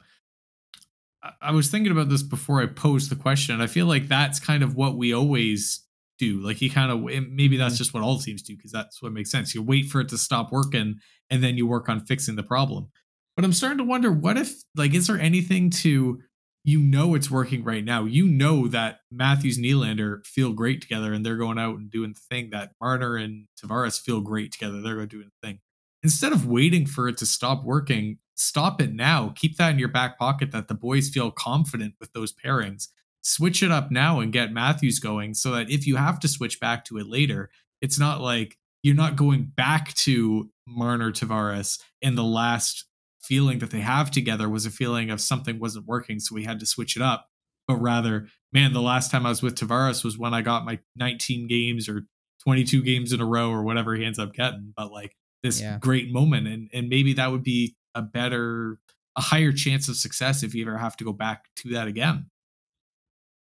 [1.41, 3.61] I- was thinking about this before I posed the question.
[3.61, 5.81] I feel like that's kind of what we always
[6.23, 6.39] do.
[6.39, 7.79] Like you kind of maybe that's mm.
[7.79, 9.53] just what all teams do because that's what makes sense.
[9.53, 12.89] You wait for it to stop working and then you work on fixing the problem.
[13.35, 16.19] But I'm starting to wonder what if like is there anything to
[16.63, 18.05] you know it's working right now.
[18.05, 22.13] You know that Matthews and Nylander feel great together and they're going out and doing
[22.13, 24.81] the thing that Marner and Tavares feel great together.
[24.81, 25.59] They're going to do the thing.
[26.03, 29.33] Instead of waiting for it to stop working, stop it now.
[29.35, 32.87] Keep that in your back pocket that the boys feel confident with those pairings.
[33.23, 36.59] Switch it up now and get Matthews going so that if you have to switch
[36.59, 37.49] back to it later,
[37.81, 42.85] it's not like you're not going back to Marner Tavares in the last
[43.21, 46.59] feeling that they have together was a feeling of something wasn't working, so we had
[46.59, 47.29] to switch it up.
[47.67, 50.79] But rather, man, the last time I was with Tavares was when I got my
[50.97, 52.05] 19 games or
[52.43, 54.73] 22 games in a row or whatever he ends up getting.
[54.75, 55.77] But like this Yeah.
[55.79, 58.79] great moment, and and maybe that would be a better,
[59.15, 62.25] a higher chance of success if you ever have to go back to that again.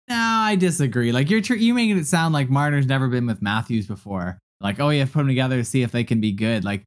[0.10, 1.12] No, I disagree.
[1.12, 4.40] Like you're tr- you making it sound like Marner's never been with Matthews before.
[4.60, 6.66] Like, oh, you have put them together to see if they can be good.
[6.66, 6.84] Like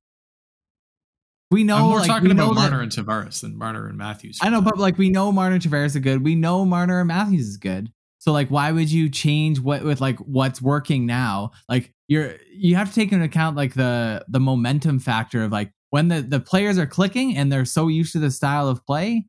[1.51, 4.39] we know, I'm more like, talking about that- Marner and Tavares than Marner and Matthews.
[4.43, 6.25] I know, but like we know Marner and Tavares are good.
[6.25, 7.93] We know Marner and Matthews is good.
[8.19, 11.53] So like, why would you change what with like what's working now?
[11.69, 15.73] Like you're you have to take into account like the the momentum factor of like
[15.91, 19.27] when the the players are clicking and they're so used to the style of play,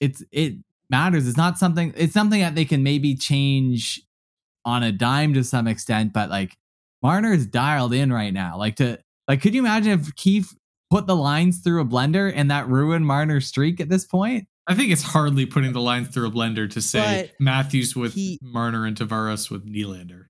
[0.00, 0.58] it's it
[0.90, 1.26] matters.
[1.28, 1.92] It's not something.
[1.96, 4.02] It's something that they can maybe change
[4.64, 6.56] on a dime to some extent, but like
[7.02, 8.56] Marner is dialed in right now.
[8.58, 10.54] Like to like, could you imagine if Keefe
[10.90, 14.46] put the lines through a blender and that ruined Marner's streak at this point?
[14.68, 18.14] I think it's hardly putting the lines through a blender to say But Matthews with
[18.14, 20.24] he- Marner and Tavares with Nylander.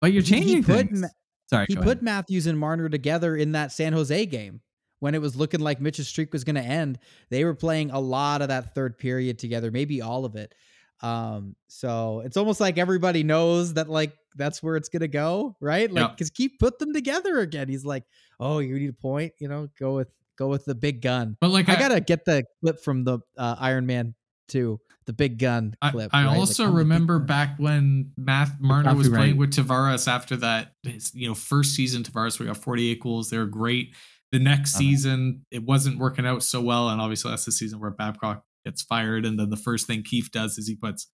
[0.00, 1.00] But you're He- he changing put things.
[1.02, 1.08] Ma-
[1.48, 2.02] Sorry, he put ahead.
[2.02, 4.60] Matthews and Marner together in that San Jose game
[5.00, 6.98] when it was looking like Mitch's streak was going to end.
[7.30, 10.54] They were playing a lot of that third period together, maybe all of it.
[11.02, 15.90] Um, so it's almost like everybody knows that like that's where it's gonna go, right?
[15.90, 16.08] Like Yeah.
[16.08, 17.68] because Keefe put them together again.
[17.68, 18.04] He's like,
[18.40, 21.36] oh, you need a point, you know, go with go with the big gun.
[21.40, 24.14] But like I gotta get the clip from the uh, Iron Man
[24.48, 26.10] two, the big gun I, clip.
[26.14, 26.36] I right?
[26.38, 31.28] Also big remember back when Matt Marner was playing with Tavares after that, his, you
[31.28, 33.30] know, first season Tavares, we got 48 goals.
[33.30, 33.94] They were great.
[34.32, 34.84] The next Okay.
[34.86, 38.82] season, it wasn't working out so well, and obviously that's the season where Babcock gets
[38.82, 39.24] fired.
[39.24, 41.08] And then the first thing Keefe does is he puts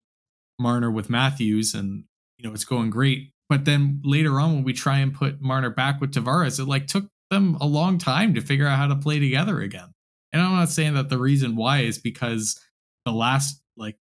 [0.59, 2.05] Marner with Matthews, and
[2.39, 3.33] you know it's going great.
[3.49, 6.87] But then later on, when we try and put Marner back with Tavares, it like
[6.87, 9.93] took them a long time to figure out how to play together again.
[10.33, 12.59] And I'm not saying that the reason why is because
[13.05, 13.99] the last like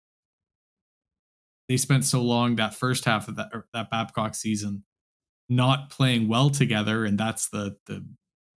[1.70, 4.84] they spent so long that first half of that that Babcock season
[5.50, 8.06] not playing well together, and that's the the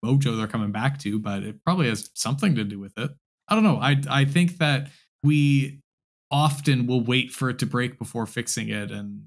[0.04, 1.18] mojo they're coming back to.
[1.18, 3.10] But it probably has something to do with it.
[3.48, 3.78] I don't know.
[3.78, 4.88] I I think that
[5.22, 5.80] we
[6.30, 9.26] often will wait for it to break before fixing it, and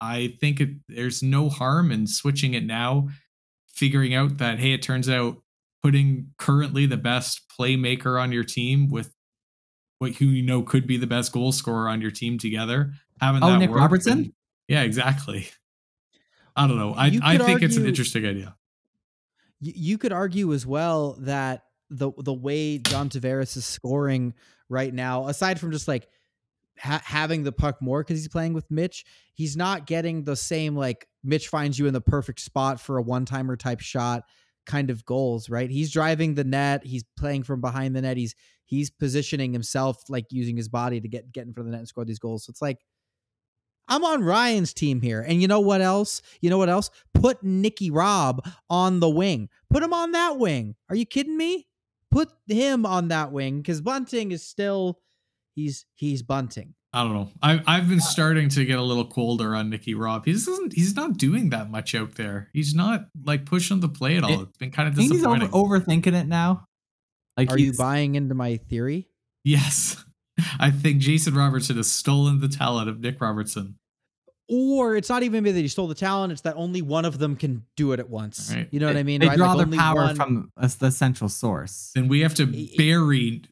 [0.00, 3.08] I think it, there's no harm in switching it now,
[3.68, 5.36] figuring out that hey, it turns out
[5.82, 9.14] putting currently the best playmaker on your team with
[9.98, 13.42] what who you know could be the best goal scorer on your team together, having
[13.44, 14.12] Oh, that Nick work, Robertson?
[14.12, 14.32] and-
[14.68, 15.48] yeah, exactly.
[16.56, 16.94] I don't know.
[16.94, 18.56] I I think it's an interesting idea.
[19.60, 24.34] You could argue as well that the the way John Tavares is scoring
[24.68, 26.08] right now, aside from just like
[26.78, 30.76] ha- having the puck more because he's playing with Mitch, he's not getting the same
[30.76, 34.22] like Mitch finds you in the perfect spot for a one timer type shot
[34.66, 35.70] kind of goals, right?
[35.70, 38.34] He's driving the net, he's playing from behind the net, he's
[38.66, 41.80] he's positioning himself like using his body to get get in front of the net
[41.80, 42.44] and score these goals.
[42.44, 42.78] So it's like
[43.90, 45.20] I'm on Ryan's team here.
[45.20, 46.22] And you know what else?
[46.40, 46.90] You know what else?
[47.12, 49.48] Put Nicky Robb on the wing.
[49.68, 50.76] Put him on that wing.
[50.88, 51.66] Are you kidding me?
[52.10, 54.98] Put him on that wing because Bunting is still
[55.54, 56.74] he's he's bunting.
[56.92, 57.28] I don't know.
[57.40, 60.24] I I've been starting to get a little colder on Nicky Robb.
[60.24, 60.72] He doesn't.
[60.72, 62.48] He's not doing that much out there.
[62.52, 64.30] He's not like pushing the play at all.
[64.30, 66.02] It- it's been kind of I think he's over, disappointing.
[66.02, 66.64] overthinking it now.
[67.36, 69.06] Like Are you buying into my theory?
[69.44, 70.04] yes,
[70.58, 73.76] I think Jason Robertson has stolen the talent of Nick Robertson.
[74.48, 77.36] Or it's not even that he stole the talent, it's that only one of them
[77.36, 78.52] can do it at once.
[78.52, 78.66] Right.
[78.72, 79.20] You know what I mean?
[79.20, 79.36] They right?
[79.36, 81.92] draw Like, their only power one- from a, the central source.
[81.94, 83.42] Then we have to bury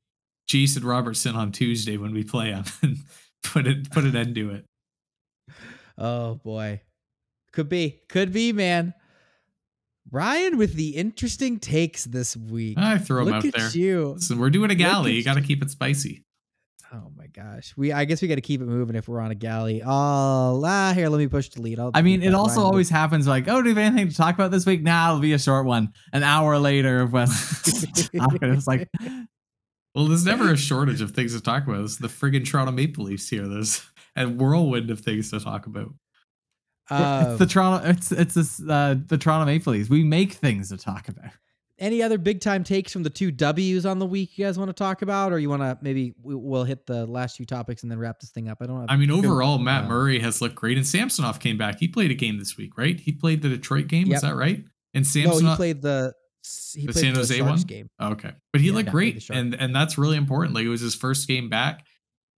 [0.48, 2.96] Jason Robertson on Tuesday when we play him and
[3.44, 4.64] put it put an end to it.
[5.96, 6.80] Oh boy.
[7.52, 8.00] Could be.
[8.08, 8.92] Could be, man.
[10.10, 12.78] Ryan with the interesting takes this week.
[12.78, 13.70] I throw him Look out at there.
[13.70, 14.08] you.
[14.16, 15.12] Listen, we're doing a galley.
[15.12, 16.22] You got to keep it spicy.
[16.92, 17.74] Oh my gosh.
[17.76, 19.82] We I guess we got to keep it moving if we're on a galley.
[19.84, 21.78] Oh, ah, here, let me push delete.
[21.78, 24.16] I'll I mean, it also Ryan always happens like, oh, do we have anything to
[24.16, 24.82] talk about this week?
[24.82, 25.92] Nah, it'll be a short one.
[26.12, 27.88] An hour later of us.
[28.12, 28.88] It's like,
[29.94, 31.80] Well, there's never a shortage of things to talk about.
[31.80, 33.46] It's the friggin' Toronto Maple Leafs here.
[33.46, 33.82] There's
[34.16, 35.92] a whirlwind of things to talk about.
[36.90, 37.86] Uh, it's the Toronto.
[37.86, 39.90] It's it's this, uh, the Toronto Maple Leafs.
[39.90, 41.32] We make things to talk about.
[41.78, 44.68] Any other big time takes from the two W's on the week you guys want
[44.68, 47.82] to talk about, or you want to maybe we- we'll hit the last few topics
[47.82, 48.58] and then wrap this thing up?
[48.60, 48.80] I don't.
[48.80, 51.78] Have I mean, good- overall, Matt uh, Murray has looked great, and Samsonov came back.
[51.78, 52.98] He played a game this week, right?
[52.98, 54.08] He played the Detroit game.
[54.08, 54.16] Yep.
[54.16, 54.64] Is that right?
[54.94, 55.52] And No, Samsonov.
[55.52, 56.12] he played the
[56.74, 57.66] he The played San Jose Sharks one?
[57.66, 57.90] game.
[58.00, 60.54] Oh, okay, but he Yeah, looked great, and and that's really important.
[60.54, 61.84] Like it was his first game back.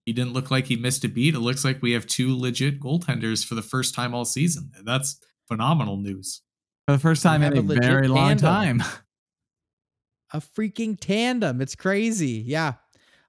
[0.07, 1.35] He didn't look like he missed a beat.
[1.35, 4.73] It looks like we have two legit goaltenders for the first time all season.
[4.85, 6.41] That's phenomenal news.
[6.89, 8.79] For the first time in a a very long tandem.
[8.81, 8.83] time.
[10.33, 11.61] a freaking tandem.
[11.61, 12.43] It's crazy.
[12.47, 12.75] Yeah.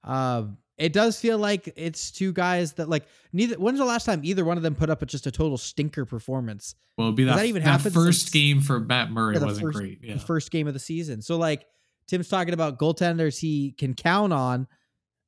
[0.03, 3.55] Um, it does feel like it's two guys that like neither.
[3.55, 6.05] When's the last time either one of them put up a, just a total stinker
[6.05, 6.73] performance?
[6.97, 9.77] Well, it'd be that, that even that first game for Matt Murray Yeah, wasn't first-
[9.77, 9.99] great.
[10.01, 10.13] Yeah.
[10.15, 11.21] The first game of the season.
[11.21, 11.65] So like
[12.07, 14.67] Tim's talking about goaltenders he can count on.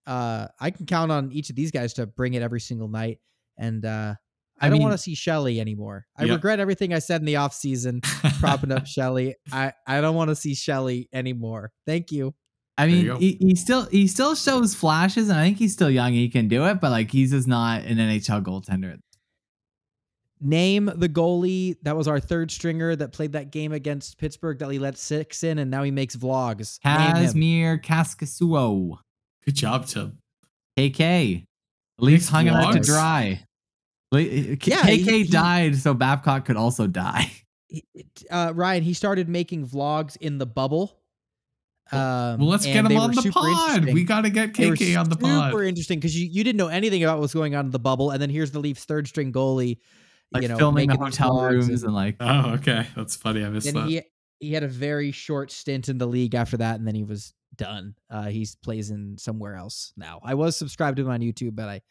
[0.08, 3.20] Uh, I can count on each of these guys to bring it every single night.
[3.58, 4.16] And uh,
[4.62, 6.06] I, I don't mean- want to see Shelly anymore.
[6.18, 6.34] I Yeah.
[6.34, 8.02] regret everything I said in the off season,
[8.40, 9.36] propping up Shelly.
[9.52, 11.72] I I don't want to see Shelly anymore.
[11.86, 12.34] Thank you.
[12.78, 15.74] I There you mean, he, he still he still shows flashes, and I think he's
[15.74, 16.14] still young.
[16.14, 18.98] He can do it, but like he's just not an NHL goaltender.
[20.42, 24.70] Name the goalie that was our third stringer that played that game against Pittsburgh that
[24.72, 26.80] he let six in, and now he makes vlogs.
[26.84, 27.26] Name him.
[27.26, 28.98] Kasimir Kaskisuo,
[29.46, 30.18] Good job, Tim.
[30.78, 31.46] KK.
[32.00, 33.46] Leafs Makes hung him out to dry.
[34.14, 37.32] Le- Yeah, KK he- he- died, so Babcock could also die.
[38.30, 41.00] Uh, Ryan, he started making vlogs in the bubble.
[41.92, 43.86] Um, Well, let's get him on the pod.
[43.86, 45.52] We got to get They were KK on the pod.
[45.52, 48.12] Super interesting because you, you didn't know anything about what's going on in the bubble,
[48.12, 49.80] and then here's the Leafs third string goalie,
[50.32, 52.86] Like you know, filming the hotel rooms and- and, like Oh, okay.
[52.96, 53.44] That's funny.
[53.44, 53.88] I missed that.
[53.88, 54.02] he
[54.40, 57.34] he had a very short stint in the league after that, and then he was
[57.56, 57.96] done.
[58.10, 60.20] Uh, he's plays in somewhere else now.
[60.24, 61.82] I was subscribed to him on YouTube, but I,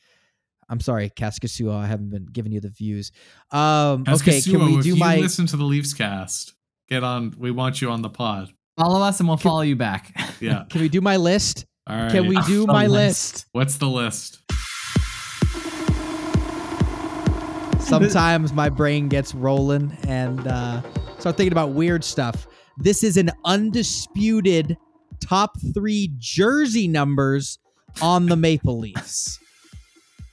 [0.72, 3.12] I'm sorry, Kaskisuo, I haven't been giving you the views.
[3.50, 5.16] Um, okay, can Kaskisuo, we if do you my?
[5.18, 6.54] listen to the Leafs cast,
[6.88, 7.34] get on.
[7.38, 8.48] We want you on the pod.
[8.78, 10.16] follow us and we'll follow you back.
[10.40, 10.64] Yeah.
[10.70, 11.66] Can we do my list?
[11.86, 12.10] All right.
[12.10, 13.44] Can we do A my list?
[13.52, 14.38] What's the list?
[17.80, 20.80] Sometimes my brain gets rolling and uh,
[21.18, 22.46] start thinking about weird stuff.
[22.78, 24.78] This is an undisputed
[25.20, 27.58] top three jersey numbers
[28.00, 29.38] on the Maple Leafs.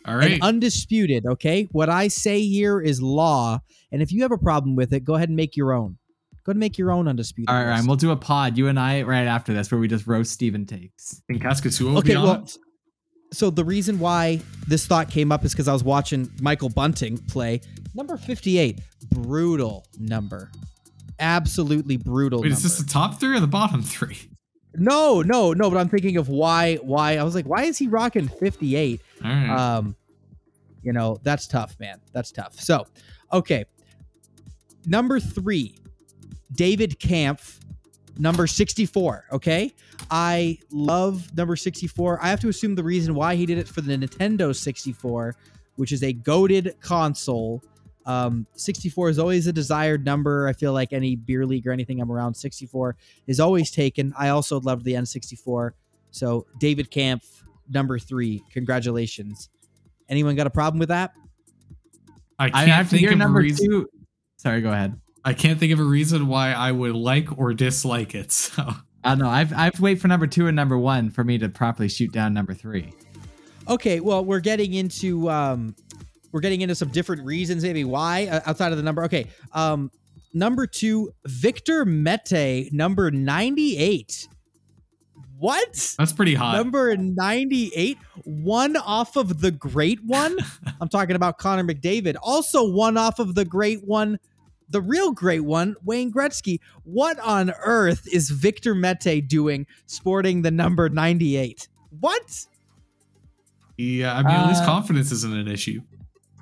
[0.09, 0.33] All right.
[0.33, 1.25] and undisputed.
[1.25, 3.59] Okay, what I say here is law,
[3.91, 5.97] and if you have a problem with it, go ahead and make your own.
[6.45, 7.49] Go ahead and make your own undisputed.
[7.49, 9.87] All right, Ryan, we'll do a pod, you and I, right after this, where we
[9.87, 11.21] just roast Steven takes.
[11.27, 12.57] Think Kaskisuo will okay, be on well, it?
[13.31, 17.17] so the reason why this thought came up is because I was watching Michael Bunting
[17.27, 17.61] play
[17.93, 18.79] number fifty-eight.
[19.11, 20.49] Brutal number,
[21.19, 22.41] absolutely brutal.
[22.41, 24.17] Wait, is this the top three or the bottom three?
[24.75, 25.69] no, no, no?
[25.69, 26.75] But I'm thinking of why.
[26.77, 29.01] Why I was like, why is he rocking fifty-eight?
[29.23, 29.49] All right.
[29.49, 29.95] Um,
[30.83, 31.99] you know, that's tough, man.
[32.13, 32.59] That's tough.
[32.59, 32.85] So,
[33.31, 33.65] okay.
[34.85, 35.75] Number three,
[36.53, 37.59] David Kampf,
[38.17, 39.25] number 64.
[39.31, 39.73] Okay.
[40.09, 42.19] I love number 64.
[42.21, 45.35] I have to assume the reason why he did it for the Nintendo 64,
[45.75, 47.63] which is a goaded console.
[48.05, 50.47] Um, 64 is always a desired number.
[50.47, 52.95] I feel like any beer league or anything I'm around, 64
[53.27, 54.13] is always taken.
[54.17, 55.71] I also love the N64.
[56.11, 58.41] So, David Kampf, number three.
[58.51, 59.49] Congratulations.
[60.09, 61.11] Anyone got a problem with that?
[62.37, 63.69] I I can't have to think hear of a number reason.
[63.69, 63.87] two.
[64.37, 64.99] Sorry, go ahead.
[65.23, 68.31] I can't think of a reason why I would like or dislike it.
[68.49, 68.63] So
[69.03, 69.29] I don't know.
[69.29, 71.87] I've, I have to wait for number two and number one for me to properly
[71.87, 72.91] shoot down number three.
[73.69, 75.73] Okay, well, we're getting into um,
[76.33, 79.03] we're getting into some different reasons, maybe why uh, outside of the number.
[79.05, 79.89] Okay, um,
[80.33, 84.27] number two, Victor Mete, number ninety-eight.
[85.39, 85.95] What?
[85.97, 86.57] that's pretty hot.
[86.57, 90.37] Number 98, one off of the great one.
[90.81, 92.17] I'm talking about Connor McDavid.
[92.21, 94.19] Also, one off of the great one,
[94.69, 96.59] the real great one, Wayne Gretzky.
[96.83, 101.69] What on earth is Victor Mete doing sporting the number 98?
[102.01, 102.45] What?
[103.77, 105.81] yeah, I mean, at least Uh, confidence isn't an issue.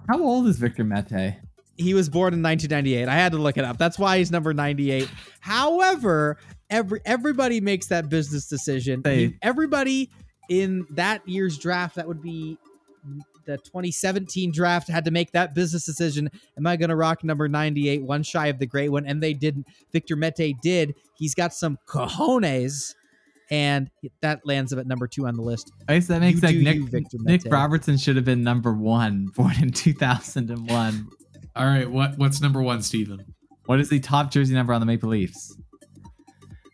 [0.10, 1.36] How old is Victor Mete?
[1.78, 3.08] He was born in 1998.
[3.08, 3.78] I had to look it up.
[3.78, 5.10] That's why he's number 98.
[5.40, 6.38] However,
[6.70, 9.02] every everybody makes that business decision.
[9.06, 10.10] You- everybody
[10.50, 12.58] in that year's draft, that would be
[13.46, 16.30] the 2017 draft, had to make that business decision.
[16.58, 19.06] Am I going to rock number 98, one shy of the great one?
[19.06, 19.68] And they didn't.
[19.92, 20.94] Victor Mete did.
[21.16, 22.94] He's got some cojones,
[23.50, 23.90] and
[24.22, 25.72] that lands him at number two on the list.
[25.88, 26.76] I guess that makes You like Nick,
[27.14, 31.08] you, Nick Robertson should have been number one, born in 2001.
[31.58, 33.34] All right, what what's number one, Steven?
[33.66, 35.58] What is the top jersey number on the Maple Leafs?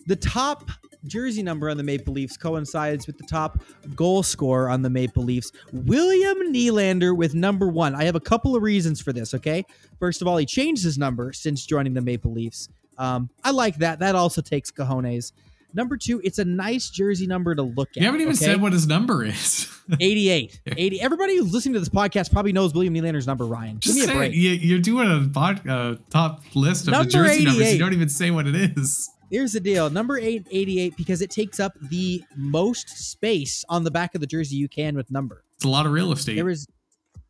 [0.08, 0.70] The top
[1.06, 3.64] jersey number on the Maple Leafs coincides with the top
[3.96, 7.96] goal scorer on the Maple Leafs, William Nylander with number one.
[7.96, 9.64] I have a couple of reasons for this, okay?
[10.00, 12.68] First of all, he changed his number since joining the Maple Leafs.
[12.98, 14.00] Um, I like that.
[14.00, 15.32] That also takes cojones.
[15.74, 17.98] Number two, it's a nice jersey number to look at.
[17.98, 18.46] You haven't even okay?
[18.46, 19.68] said what his number is.
[20.00, 20.62] 88.
[20.68, 21.02] 80.
[21.02, 23.80] Everybody who's listening to this podcast probably knows William Nylander's number, Ryan.
[23.80, 24.34] Just Give me a break.
[24.34, 27.74] You, you're doing a pod, uh, top list of Number the jersey numbers.
[27.74, 29.10] You don't even say what it is.
[29.32, 29.90] Here's the deal.
[29.90, 34.58] Number 888 because it takes up the most space on the back of the jersey
[34.58, 35.44] you can with number.
[35.56, 36.36] It's a lot of real estate.
[36.36, 36.68] There is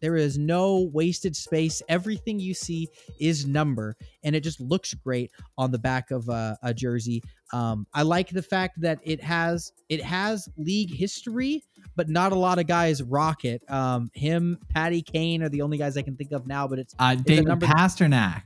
[0.03, 1.81] there is no wasted space.
[1.87, 2.89] Everything you see
[3.21, 3.95] is number,
[4.25, 7.23] and it just looks great on the back of a, a jersey.
[7.53, 11.63] Um, I like the fact that it has it has league history,
[11.95, 13.63] but not a lot of guys rock it.
[13.71, 16.67] Um, him, Patty Kane are the only guys I can think of now.
[16.67, 18.41] But it's Uh, David number- Pastrnak.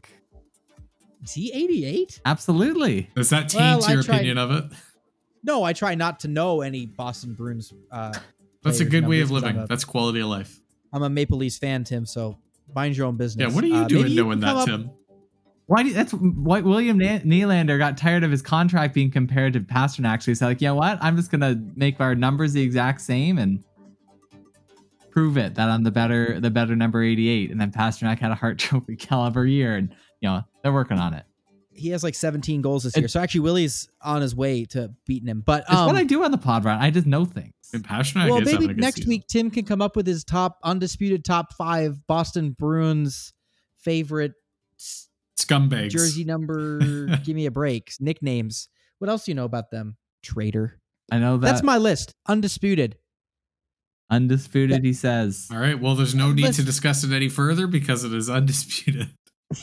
[1.23, 2.21] is he 88?
[2.23, 3.09] Absolutely.
[3.15, 4.65] Does that taint Well, your tried- opinion of it?
[5.43, 7.73] No, I try not to know any Boston Bruins.
[7.91, 8.13] Uh,
[8.61, 9.57] That's a good way of living.
[9.57, 10.59] A- That's quality of life.
[10.93, 12.05] I'm a Maple Leafs fan, Tim.
[12.05, 12.37] So
[12.75, 13.49] mind your own business.
[13.49, 14.89] Yeah, what are you Uh, doing knowing that, up- Tim?
[15.67, 15.83] Why?
[15.83, 20.21] Do, that's why William Na- Nylander got tired of his contract being compared to Pastrnak.
[20.23, 20.97] So he's like, you know what?
[21.01, 23.61] I'm just gonna make our numbers the exact same and
[25.11, 27.51] prove it that I'm the better, the better number 88.
[27.51, 29.89] And then Pastrnak had a Hart Trophy caliber year, and
[30.21, 31.25] you know they're working on it.
[31.73, 33.07] He has like 17 goals this It- year.
[33.09, 35.41] So actually, Willie's on his way to beating him.
[35.45, 36.79] But It's um, what I do on the pod run.
[36.79, 37.53] I just know things.
[37.73, 39.09] And Pastrnak well, maybe next season.
[39.09, 43.33] week Tim can come up with his top undisputed top five Boston Bruins
[43.77, 44.33] favorite
[44.79, 45.89] s- Scumbags.
[45.89, 46.79] jersey number.
[47.25, 47.91] give me a break.
[47.99, 48.69] Nicknames.
[48.99, 49.97] What else do you know about them?
[50.23, 50.79] Traitor.
[51.11, 51.45] I know that.
[51.45, 52.13] That's my list.
[52.27, 52.97] Undisputed.
[54.09, 54.83] undisputed.
[54.83, 55.47] He says.
[55.51, 55.79] All right.
[55.79, 59.09] Well, there's no need Listen- to discuss it any further because it is undisputed.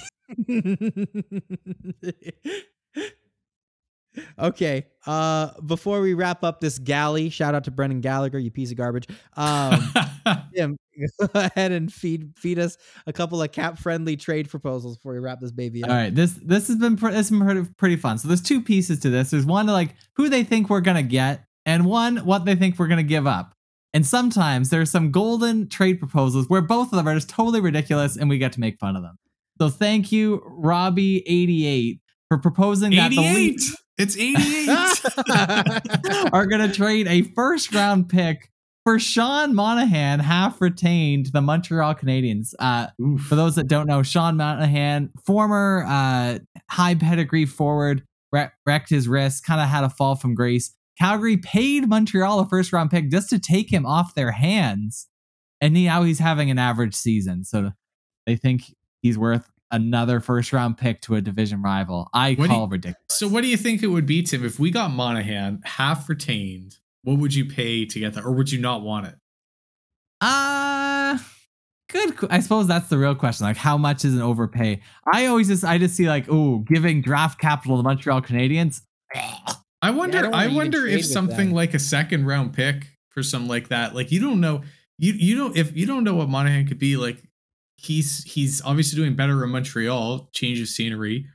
[4.39, 4.87] okay.
[5.07, 8.77] Uh before we wrap up this galley, shout out to Brendan Gallagher, you piece of
[8.77, 9.07] garbage.
[9.37, 9.93] Um
[10.55, 10.77] Tim,
[11.21, 15.41] go ahead and feed feed us a couple of CapFriendly trade proposals before we wrap
[15.41, 15.91] this baby up.
[15.91, 18.19] All right, this this has been pre- this has been pretty, pretty fun.
[18.19, 19.31] So there's two pieces to this.
[19.31, 22.89] There's one like who they think we're gonna get, and one what they think we're
[22.89, 23.55] gonna give up.
[23.93, 28.17] And sometimes there's some golden trade proposals where both of them are just totally ridiculous,
[28.17, 29.17] and we get to make fun of them.
[29.61, 33.61] So thank you, Robbie88, for proposing that the 88.
[33.99, 36.29] Leafs It's 88.
[36.33, 38.51] are gonna trade a first round pick
[38.85, 42.55] for Sean Monahan, half retained, the Montreal Canadiens.
[42.59, 42.89] Uh,
[43.27, 46.39] for those that don't know, Sean Monahan, former uh,
[46.71, 50.75] high pedigree forward, wrecked his wrist, kind of had a fall from grace.
[50.99, 55.09] Calgary paid Montreal a first round pick just to take him off their hands.
[55.61, 57.45] And now he's having an average season.
[57.45, 57.73] So
[58.27, 62.09] they think he's worth another first round pick to a division rival.
[62.15, 62.99] I What call you- ridiculous.
[63.11, 66.77] So, what do you think it would be, Tim, if we got Monahan half retained?
[67.03, 69.15] What would you pay to get that, or would you not want it?
[70.21, 71.19] Uh
[71.91, 72.15] good.
[72.31, 73.47] I suppose that's the real question.
[73.47, 74.81] Like, how much is an overpay?
[75.13, 78.81] I always just, I just see like, oh, giving draft capital to the Montreal Canadiens.
[79.83, 80.23] I wonder.
[80.23, 81.55] don't I, wonder if something that.
[81.55, 83.95] like a second round pick for something like that.
[83.95, 84.63] Like you don't know.
[84.99, 87.23] You you don't if you don't know what Monahan could be like.
[87.85, 90.29] He's he's obviously doing better in Montreal.
[90.33, 91.27] Change of scenery.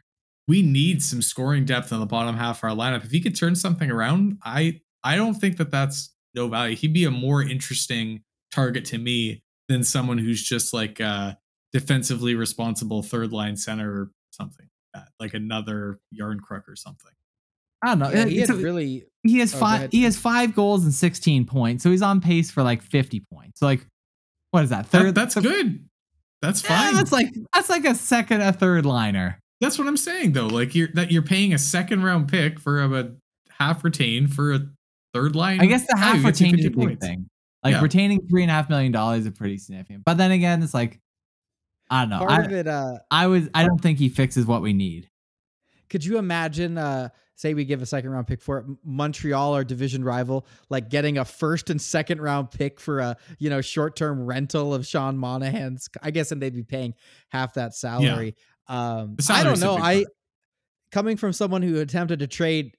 [0.48, 3.06] We need some scoring depth on the bottom half of our lineup.
[3.06, 6.76] If he could turn something around, I I don't think that that's no value.
[6.76, 11.34] He'd be a more interesting target to me than someone who's just like uh
[11.72, 17.12] defensively responsible third line center or something like that, like another Järnkrok or something.
[17.84, 18.10] I don't know.
[18.10, 19.92] Yeah, he It's had a- really he has Oh, go five.
[19.92, 23.60] He has five goals and sixteen points, so he's on pace for like fifty points.
[23.60, 23.86] So like,
[24.52, 24.90] what is that?
[24.90, 25.16] That- Third.
[25.16, 25.86] that's good.
[26.42, 26.96] That's Yeah, fine.
[26.96, 29.40] that's like that's like a second, a third liner.
[29.62, 30.48] That's what I'm saying though.
[30.48, 33.10] Like you're that you're paying a second round pick for a, a
[33.60, 34.60] half retained for a
[35.14, 35.60] third line.
[35.60, 37.30] I guess the half who gets retained is a big thing.
[37.64, 37.82] Like Yeah.
[37.82, 40.06] retaining three and a half million dollars is pretty significant.
[40.06, 41.00] But then again, it's like,
[41.90, 42.20] I don't know.
[42.20, 42.68] part I, of it.
[42.68, 43.50] Uh, I was.
[43.54, 45.10] I don't think he fixes what we need.
[45.90, 46.78] could you imagine?
[46.78, 47.10] Uh,
[47.40, 51.18] say we give a second round pick for it, Montreal, our division rival, like getting
[51.18, 55.18] a first and second round pick for a you know short term rental of Sean
[55.18, 55.88] Monahan's.
[56.04, 56.94] I guess, and they'd be paying
[57.30, 58.36] half that salary.
[58.68, 59.78] Um, The I don't know.
[59.78, 60.06] I
[60.92, 62.76] coming from someone who attempted to trade.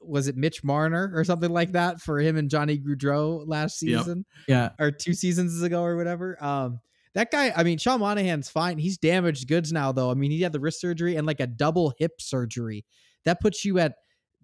[0.00, 3.98] Was it Mitch Marner or something like that for him and Johnny Gaudreau last Yep.
[3.98, 4.24] season?
[4.46, 4.70] Yeah.
[4.78, 6.42] or two seasons ago or whatever.
[6.42, 6.78] Um,
[7.14, 8.78] that guy, I mean, Sean Monahan's fine.
[8.78, 10.08] He's damaged goods now, though.
[10.08, 12.84] I mean, he had the wrist surgery and like a double hip surgery.
[13.28, 13.94] That puts you at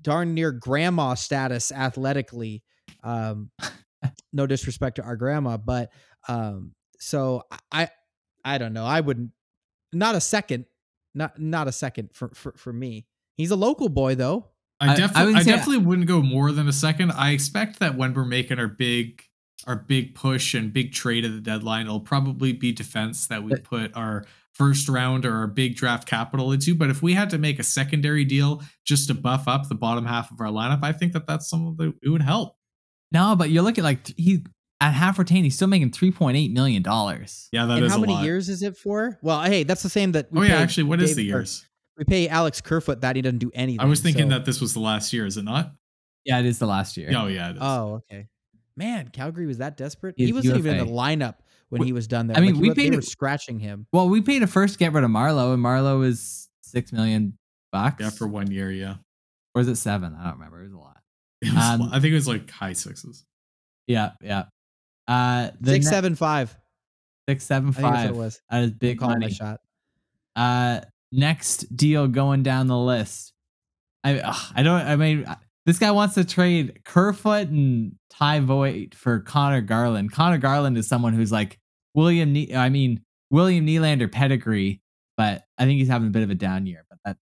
[0.01, 2.62] darn near grandma status athletically.
[3.03, 3.51] Um,
[4.32, 5.91] no disrespect to our grandma, but
[6.28, 7.89] um, so I,
[8.45, 8.85] I don't know.
[8.85, 9.30] I wouldn't.
[9.95, 10.66] Not a second.
[11.14, 13.07] Not not a second for for for me.
[13.37, 14.51] He's a local boy though.
[14.80, 17.12] I, I- I I, would say- definitely wouldn't go more than a second.
[17.12, 19.22] I expect that when we're making our big
[19.66, 23.55] our big push and big trade at the deadline, it'll probably be defense that we
[23.57, 26.75] put our first round or our big draft capital into.
[26.75, 30.07] But if we had to make a secondary deal just to buff up the bottom
[30.07, 32.57] half of our lineup, I think that that's something that it would help.
[33.13, 34.45] No, but you're looking like he
[34.81, 37.49] at half retained, he's still making three point eight million dollars.
[37.53, 38.25] Yeah, that is and how a many lot.
[38.25, 39.19] years is it for?
[39.23, 40.31] Well, hey, that's the same that.
[40.33, 41.67] We Oh yeah, pay actually, what is Dave- the or years?
[41.97, 43.81] We pay Alex Kerfoot that he doesn't do anything.
[43.81, 45.27] I was thinking so- that this was the last year.
[45.27, 45.73] Is it not?
[46.25, 47.13] Yeah, it is the last year.
[47.17, 47.59] Oh yeah, it is.
[47.63, 48.27] Oh, okay.
[48.77, 50.17] Man, Calgary was that desperate.
[50.19, 51.35] He's He wasn't even in the lineup
[51.71, 52.37] when We- he was done there.
[52.37, 53.87] I mean, Like, he we wa- they paid were scratching him.
[53.93, 57.39] Well, we paid a first to get rid of Marleau, and Marleau is six million
[57.73, 58.01] bucks.
[58.01, 58.71] yeah, for one year.
[58.71, 58.97] Yeah,
[59.55, 60.15] or is it seven?
[60.15, 60.61] I don't remember.
[60.61, 61.01] It was a lot.
[61.43, 61.89] Was Um, lot.
[61.95, 63.25] I think it was like high sixes.
[63.87, 64.45] Yeah, yeah.
[65.07, 66.57] Uh, the Six ne- seven five.
[67.29, 68.41] six seven I think that's what it was.
[68.51, 69.31] That is Big big call money.
[69.31, 69.61] shot.
[70.37, 70.81] Uh,
[71.12, 73.33] next deal going down the list.
[74.03, 74.81] I ugh, I don't.
[74.81, 75.25] I mean,
[75.67, 80.12] this guy wants to trade Kerfoot and Ty Voit for Conor Garland.
[80.12, 81.59] Conor Garland is someone who's like
[81.95, 82.33] William.
[82.33, 83.01] Ne- I mean,
[83.31, 84.81] William Nylander pedigree,
[85.17, 86.85] but I think he's having a bit of a down year.
[86.89, 87.19] But that's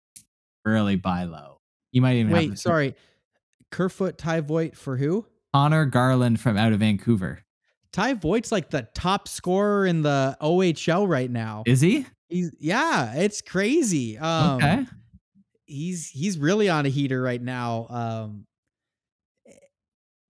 [0.65, 1.61] really buy low.
[1.93, 2.95] You might even Wait, to- sorry.
[3.71, 5.27] Kerfoot, Ty Voit for who?
[5.53, 7.41] Conor Garland from out of Vancouver.
[7.93, 11.65] Ty Voit's like the top scorer in the OHL right now.
[11.67, 12.07] Is he?
[12.29, 14.19] He's yeah, it's crazy.
[14.19, 14.87] Um, okay.
[15.69, 17.87] He's he's really on a heater right now.
[17.89, 18.47] Um,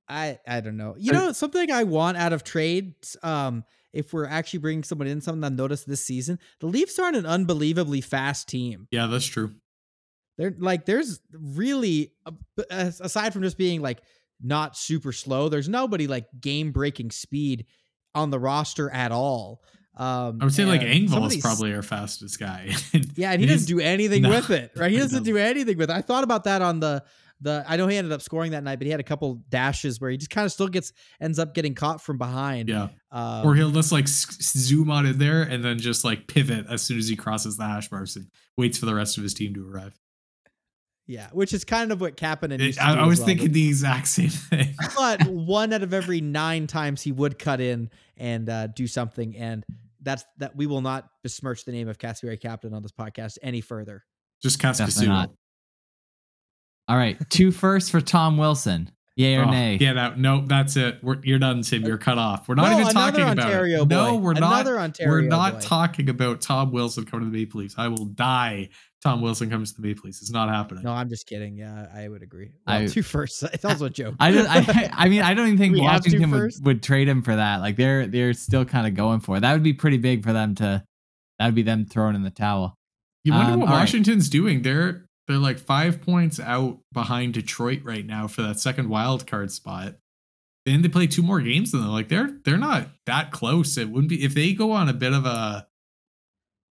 [0.08, 0.94] I I don't know.
[0.98, 3.16] You Uh, know something I want out of trades.
[3.22, 7.16] Um, if we're actually bringing someone in, something I've noticed this season, the Leafs aren't
[7.16, 8.86] an unbelievably fast team.
[8.90, 9.54] Yeah, that's true.
[10.36, 12.12] They're like there's really
[12.70, 14.00] aside from just being like
[14.40, 15.48] not super slow.
[15.48, 17.66] There's nobody like game breaking speed
[18.14, 19.62] on the roster at all.
[19.98, 22.70] Um, I would say like Engvall is these- probably our fastest guy.
[23.16, 24.90] yeah, and he doesn't do anything No, with it, right?
[24.92, 25.94] He doesn't do anything with it.
[25.94, 27.02] I thought about that on the
[27.40, 27.64] the.
[27.66, 30.10] I know he ended up scoring that night, but he had a couple dashes where
[30.10, 32.68] he just kind of still gets ends up getting caught from behind.
[32.68, 32.88] yeah.
[33.10, 36.80] um, or he'll just like zoom on in there and then just like pivot as
[36.82, 39.52] soon as he crosses the hash marks and waits for the rest of his team
[39.54, 39.98] to arrive.
[41.06, 43.26] yeah, which is kind of what Kapanen It- used to I, do I was well,
[43.26, 44.74] thinking the exact same thing.
[44.96, 49.36] but one out of every nine times he would cut in and uh, do something,
[49.36, 49.64] and
[50.02, 50.56] that's that.
[50.56, 54.04] We will not besmirch the name of Kasperi Kapanen on this podcast any further.
[54.42, 55.08] just Definitely Kaskisuo.
[55.08, 55.30] not.
[56.88, 58.90] All right, two firsts for Tom Wilson.
[59.16, 59.76] Yay or Oh, nay?
[59.80, 61.00] Yeah, that no, that's it.
[61.02, 61.82] We're, you're done, Tim.
[61.82, 62.48] You're cut off.
[62.48, 63.88] We're not No, even talking about Ontario it.
[63.88, 63.94] boy.
[63.96, 64.64] No, we're not.
[64.66, 65.60] Ontario we're not boy.
[65.60, 67.74] talking about Tom Wilson coming to the Maple Leafs.
[67.76, 68.68] I will die.
[69.04, 70.20] Tom Wilson comes to me, please.
[70.20, 70.82] It's not happening.
[70.82, 71.56] No, I'm just kidding.
[71.56, 72.50] Yeah, I would agree.
[72.66, 73.42] Well, I- two firsts.
[73.44, 74.16] It's also a joke.
[74.18, 77.22] I just, I, I mean, I don't even think We Washington would, would trade him
[77.22, 77.58] for that.
[77.60, 79.40] Like they're they're still kind of going for it.
[79.40, 80.82] That would be pretty big for them to.
[81.38, 82.74] That would be them throwing in the towel.
[83.22, 83.80] You wonder Um, what all right.
[83.82, 84.62] Washington's doing.
[84.62, 89.52] They're they're like five points out behind Detroit right now for that second wild card
[89.52, 89.94] spot.
[90.66, 91.90] Then they play two more games than them.
[91.90, 93.78] Like they're they're not that close.
[93.78, 95.67] It wouldn't be if they go on a bit of a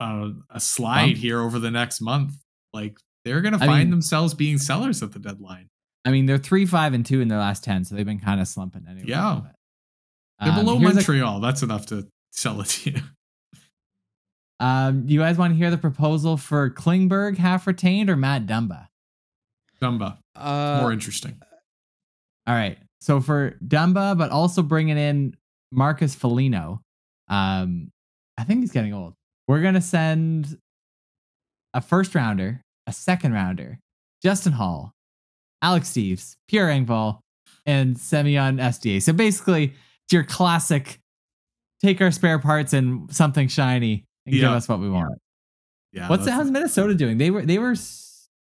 [0.01, 1.17] uh, a slide Bump.
[1.19, 2.33] here over the next month.
[2.73, 5.69] Like they're gonna find mean- themselves being sellers at the deadline.
[6.05, 8.41] I mean, they're three, five, and two in their last ten, so they've been kind
[8.41, 9.05] of slumping anyway.
[9.09, 9.41] Yeah.
[9.43, 9.55] But,
[10.47, 11.41] They're um, below here's a- Montreal.
[11.41, 13.03] That's enough to sell it to you.
[14.61, 18.87] um, you guys want to hear the proposal for Klingberg half retained or Matt Dumba?
[19.83, 21.39] Dumba, Uh, more interesting.
[22.47, 22.79] All right.
[23.01, 25.35] So for Dumba, but also bringing in
[25.73, 26.81] Marcus Foligno.
[27.29, 27.91] Um,
[28.37, 29.15] I think he's getting old.
[29.51, 30.59] We're gonna send
[31.75, 33.81] a first rounder, a second rounder,
[34.23, 34.93] Justin Holl,
[35.61, 37.19] Alex Steeves, Pierre Engvall,
[37.67, 39.03] and Semyon SDA.
[39.03, 41.01] So basically, it's your classic
[41.83, 45.19] take our spare parts and something shiny and give us what we want.
[45.93, 46.09] Yeah.
[46.09, 47.19] What's the how's Minnesota doing?
[47.19, 47.75] They were they were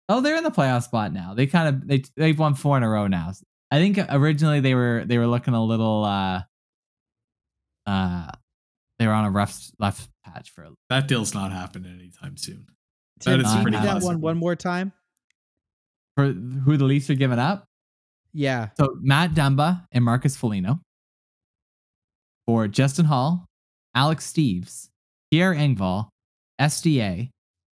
[0.08, 1.34] oh they're in the playoff spot now.
[1.34, 3.32] They kind of they they've won four in a row now.
[3.72, 6.42] I think originally they were they were looking a little uh
[7.84, 8.30] uh
[9.00, 12.66] they were on a rough left patch for a that deal's not happening anytime soon.
[13.20, 14.92] Tim, That is can you pretty that one one more time.
[16.16, 17.64] for who the Leafs are giving up.
[18.32, 18.68] Yeah.
[18.76, 20.80] So Matt Dumba and Marcus Foligno
[22.46, 23.44] for Justin Holl,
[23.94, 24.88] Alex Steeves,
[25.30, 26.08] Pierre Engvall,
[26.60, 27.30] SDA,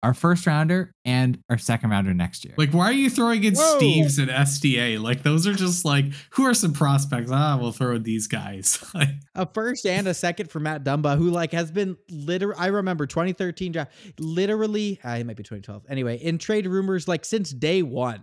[0.02, 2.54] our first rounder, and our second rounder next year.
[2.56, 3.78] Like, why are you throwing in Whoa.
[3.80, 5.00] Steeves and SDA?
[5.00, 7.30] Like, those are just like, who are some prospects?
[7.32, 8.84] Ah, we'll throw in these guys.
[9.34, 12.54] A first and a second for Matt Dumba, who like has been literally.
[12.58, 15.00] I remember 2013 draft, literally.
[15.04, 15.84] Uh, it might be 2012.
[15.88, 18.22] Anyway, in trade rumors like since day one.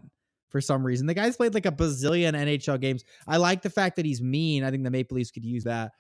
[0.50, 3.04] For some reason, the guy's played like a bazillion NHL games.
[3.28, 4.64] I like the fact that he's mean.
[4.64, 5.94] I think the Maple Leafs could use that.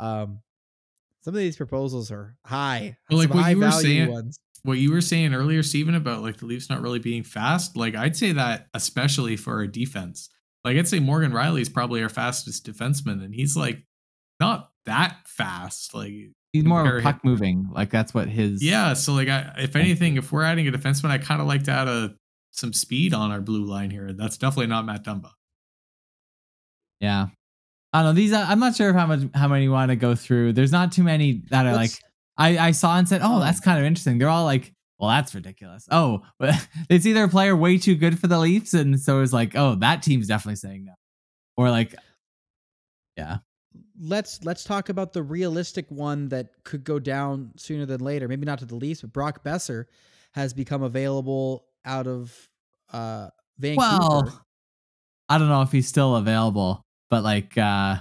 [0.00, 0.40] Um,
[1.22, 2.96] some of these proposals are high.
[3.08, 4.40] Well, like some what high you were value saying- ones.
[4.62, 7.94] What you were saying earlier, Stephen, about like the Leafs not really being fast, like
[7.94, 10.28] I'd say that especially for our defense.
[10.64, 13.82] Like I'd say Morgan Rielly is probably our fastest defenseman, and he's like
[14.38, 15.94] not that fast.
[15.94, 16.12] Like
[16.52, 17.68] He's more of him- puck moving.
[17.72, 21.10] Like that's what his yeah, so like I, if anything, if we're adding a defenseman,
[21.10, 22.14] I kind of like to add a
[22.52, 24.12] some speed on our blue line here.
[24.12, 25.30] That's definitely not Matt Dumba.
[27.00, 27.28] Yeah.
[27.92, 28.12] I don't know.
[28.20, 30.52] These I'm not sure how much how many you want to go through.
[30.52, 32.00] There's not too many that are like Let's-
[32.40, 33.40] I, I saw and said, Oh, Oh.
[33.40, 34.18] that's kind of interesting.
[34.18, 35.86] They're all like, Well, that's ridiculous.
[35.90, 36.22] Oh,
[36.88, 39.74] it's either a player way too good for the Leafs, and so it's like, oh,
[39.76, 40.94] that team's definitely saying no.
[41.56, 41.94] Or like
[43.16, 43.38] Yeah.
[44.00, 48.26] let's let's talk about the realistic one that could go down sooner than later.
[48.28, 49.84] Maybe not to the Leafs, but Brock Boeser
[50.32, 52.32] has become available out of
[52.92, 53.28] uh
[53.58, 53.98] Vancouver.
[53.98, 54.46] Well,
[55.28, 57.96] I don't know if he's still available, but like uh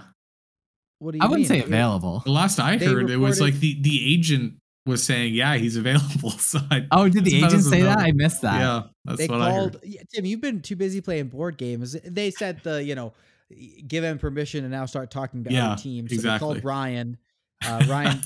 [1.00, 1.60] what do you I wouldn't mean?
[1.62, 2.22] say available.
[2.26, 5.76] The last I They heard, it was like the the agent was saying, yeah, he's
[5.76, 6.32] available.
[6.40, 8.00] So I, Oh, did the agent as say that?
[8.00, 8.60] I missed that.
[8.60, 9.96] Yeah, that's They what I called heard.
[10.14, 10.26] Tim.
[10.26, 11.96] You've been too busy playing board games.
[12.06, 13.14] They said the you know
[13.88, 16.10] give him permission and now start talking to Yeah, other teams.
[16.12, 16.40] So they exactly.
[16.48, 17.18] called Ryan.
[17.66, 18.22] Uh, Ryan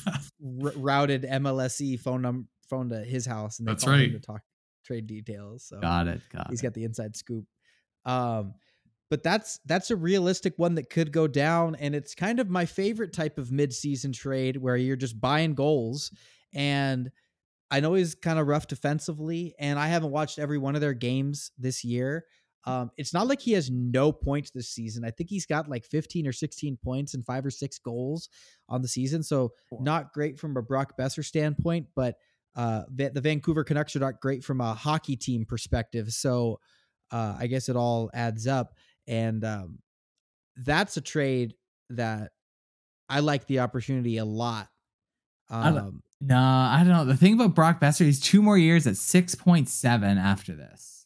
[0.64, 4.02] r- routed MLSE E phone number phone to his house and they That's called him
[4.14, 4.22] right.
[4.22, 4.42] to talk
[4.86, 5.66] trade details.
[5.68, 6.22] So Got it.
[6.32, 6.64] Got he's it.
[6.64, 7.46] got the inside scoop.
[8.06, 8.54] Um,
[9.14, 12.66] but that's that's a realistic one that could go down, and it's kind of my
[12.66, 16.10] favorite type of mid-season trade where you're just buying goals.
[16.52, 17.12] And
[17.70, 20.96] I know he's kind of rough defensively, and I haven't watched every one of their
[20.96, 22.26] games this year.
[22.66, 25.06] Um, it's not like he has no points this season.
[25.06, 28.30] I think he's got like 15 or 16 points and five or six goals
[28.68, 29.22] on the season.
[29.22, 32.16] So not great from a Brock Boeser standpoint, but
[32.56, 36.10] uh, the, the Vancouver Canucks are not great from a hockey team perspective.
[36.14, 36.60] So
[37.14, 38.74] uh, I guess it all adds up,
[39.08, 39.80] and um,
[40.58, 41.56] that's a trade
[41.92, 42.32] that
[43.10, 44.70] I like the opportunity a lot.
[45.50, 47.06] I Um, No, I don't know.
[47.06, 51.06] The thing about Brock Boeser, he's two more years at six point seven after this.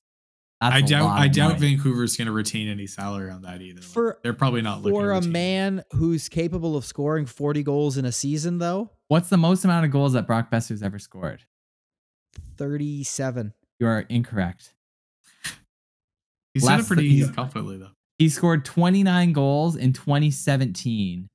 [0.61, 1.75] That's I a doubt I doubt money.
[1.75, 3.81] Vancouver's going to retain any salary on that either.
[3.81, 5.33] For- they're probably not looking for a retain it.
[5.33, 9.85] man who's capable of scoring 40 goals in a season, though, What's the most amount
[9.85, 11.43] of goals that Brock Boeser's ever scored?
[12.57, 13.53] 37.
[13.79, 14.73] You are incorrect.
[16.57, 17.89] He said it less pretty than- confidently though.
[18.19, 21.27] He scored 29 goals in 2017.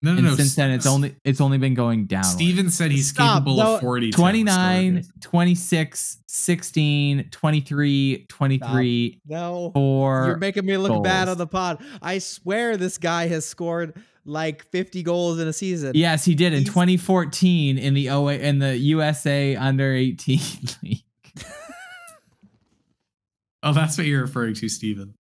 [0.00, 0.34] No, no, and no.
[0.36, 2.22] since then it's only it's only been going down.
[2.22, 3.40] Steven said he's Stop.
[3.44, 4.12] capable No, of 40.
[4.12, 9.70] 29, 26, 16, 23, 23, No.
[9.74, 10.24] 4.
[10.28, 11.82] You're making me look bad on the pod.
[12.00, 15.92] I swear this guy has scored like 50 goals in a season.
[15.96, 20.38] Yes, he did in He's- 2014 in the OA in the USA under 18
[20.84, 21.02] league.
[23.62, 25.14] Oh, that's what you're referring to, Steven.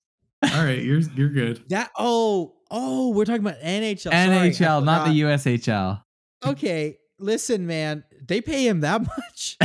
[0.43, 1.63] All right, you're you're good.
[1.69, 4.01] That oh oh we're talking about NHL.
[4.01, 5.21] Sorry, NHL, not the.
[5.23, 6.03] USHL.
[6.45, 8.05] Okay, listen, man.
[8.27, 9.57] They pay him that much.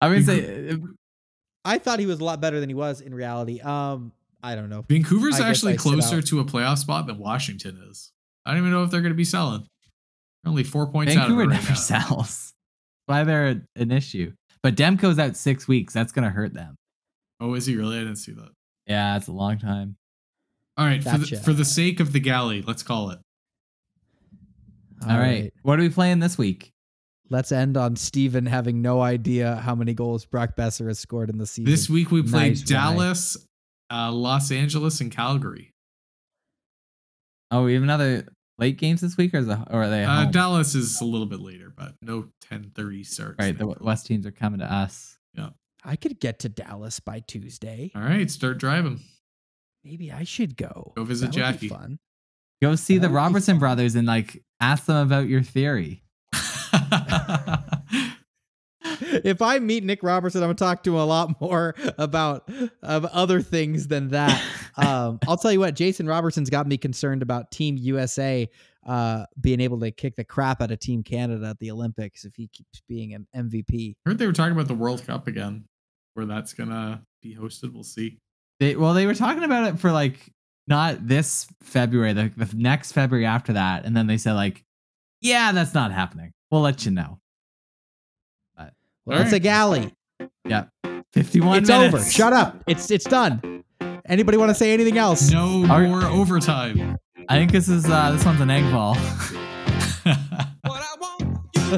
[0.00, 0.76] I mean, say uh,
[1.64, 3.60] I thought he was a lot better than he was in reality.
[3.60, 4.12] Um,
[4.42, 4.84] I don't know.
[4.88, 8.12] Vancouver's I actually closer to a playoff spot than Washington is.
[8.46, 9.66] I don't even know if they're going to be selling.
[10.42, 11.74] They're only four points out of Vancouver it right never now.
[11.74, 12.54] sells.
[13.06, 14.32] Why they're an issue.
[14.62, 15.94] But Demko's out six weeks.
[15.94, 16.76] That's gonna hurt them.
[17.40, 17.96] Oh, is he really?
[17.96, 18.50] I didn't see that.
[18.86, 19.96] Yeah, it's a long time.
[20.76, 23.18] All right, for the, for the sake of the galley, let's call it.
[25.08, 25.52] All right.
[25.62, 26.72] What are we playing this week?
[27.30, 31.38] Let's end on Steven having no idea how many goals Brock Boeser has scored in
[31.38, 31.70] the season.
[31.70, 32.62] This week we played Nice.
[32.62, 33.36] Dallas,
[33.92, 35.70] uh, Los Angeles, and Calgary.
[37.50, 38.28] Oh, we have another
[38.58, 40.02] late games this week, or, is it, or are they?
[40.04, 40.24] at Uh.
[40.26, 43.36] Dallas is a little bit later, but no 10:30 starts.
[43.38, 43.86] right, the thankfully.
[43.86, 45.18] West teams are coming to us.
[45.34, 45.50] Yeah,
[45.84, 47.90] I could get to Dallas by Tuesday.
[47.94, 49.00] All right, start driving.
[49.84, 50.92] Maybe I should go.
[50.96, 51.68] Go visit That would be Jackie.
[51.68, 51.98] fun.
[52.60, 56.02] Go see That the Robertson brothers and like ask them about your theory.
[59.00, 62.48] if I meet Nick Robertson, I'm gonna talk to him a lot more about
[62.82, 64.42] of other things than that.
[64.76, 68.48] Um, I'll tell you what, Jason Robertson's got me concerned about Team USA
[68.86, 72.34] uh, being able to kick the crap out of Team Canada at the Olympics if
[72.36, 73.94] he keeps being an MVP.
[74.06, 75.64] I heard they were talking about the World Cup again,
[76.14, 77.72] where that's gonna be hosted.
[77.72, 78.18] We'll see.
[78.60, 80.32] They well, they were talking about it for like
[80.66, 84.64] not this February, the, the next February after that, and then they said like,
[85.20, 86.32] yeah, that's not happening.
[86.50, 87.20] We'll let you know.
[89.08, 89.92] Well, it's a galley.
[90.46, 90.68] Yep,
[91.14, 91.58] fifty-one.
[91.58, 91.94] It's minutes.
[91.94, 92.04] over.
[92.04, 92.62] Shut up.
[92.66, 93.64] It's it's done.
[94.06, 95.30] Anybody want to say anything else?
[95.30, 95.88] No All right.
[95.88, 96.96] more overtime.
[97.28, 98.96] I think this is uh this one's an egg ball.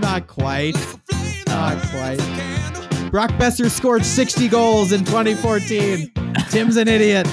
[0.00, 0.74] Not quite.
[1.46, 2.18] Not quite.
[3.10, 6.12] Brock Boeser scored 60 goals in 2014.
[6.50, 7.26] Tim's an idiot.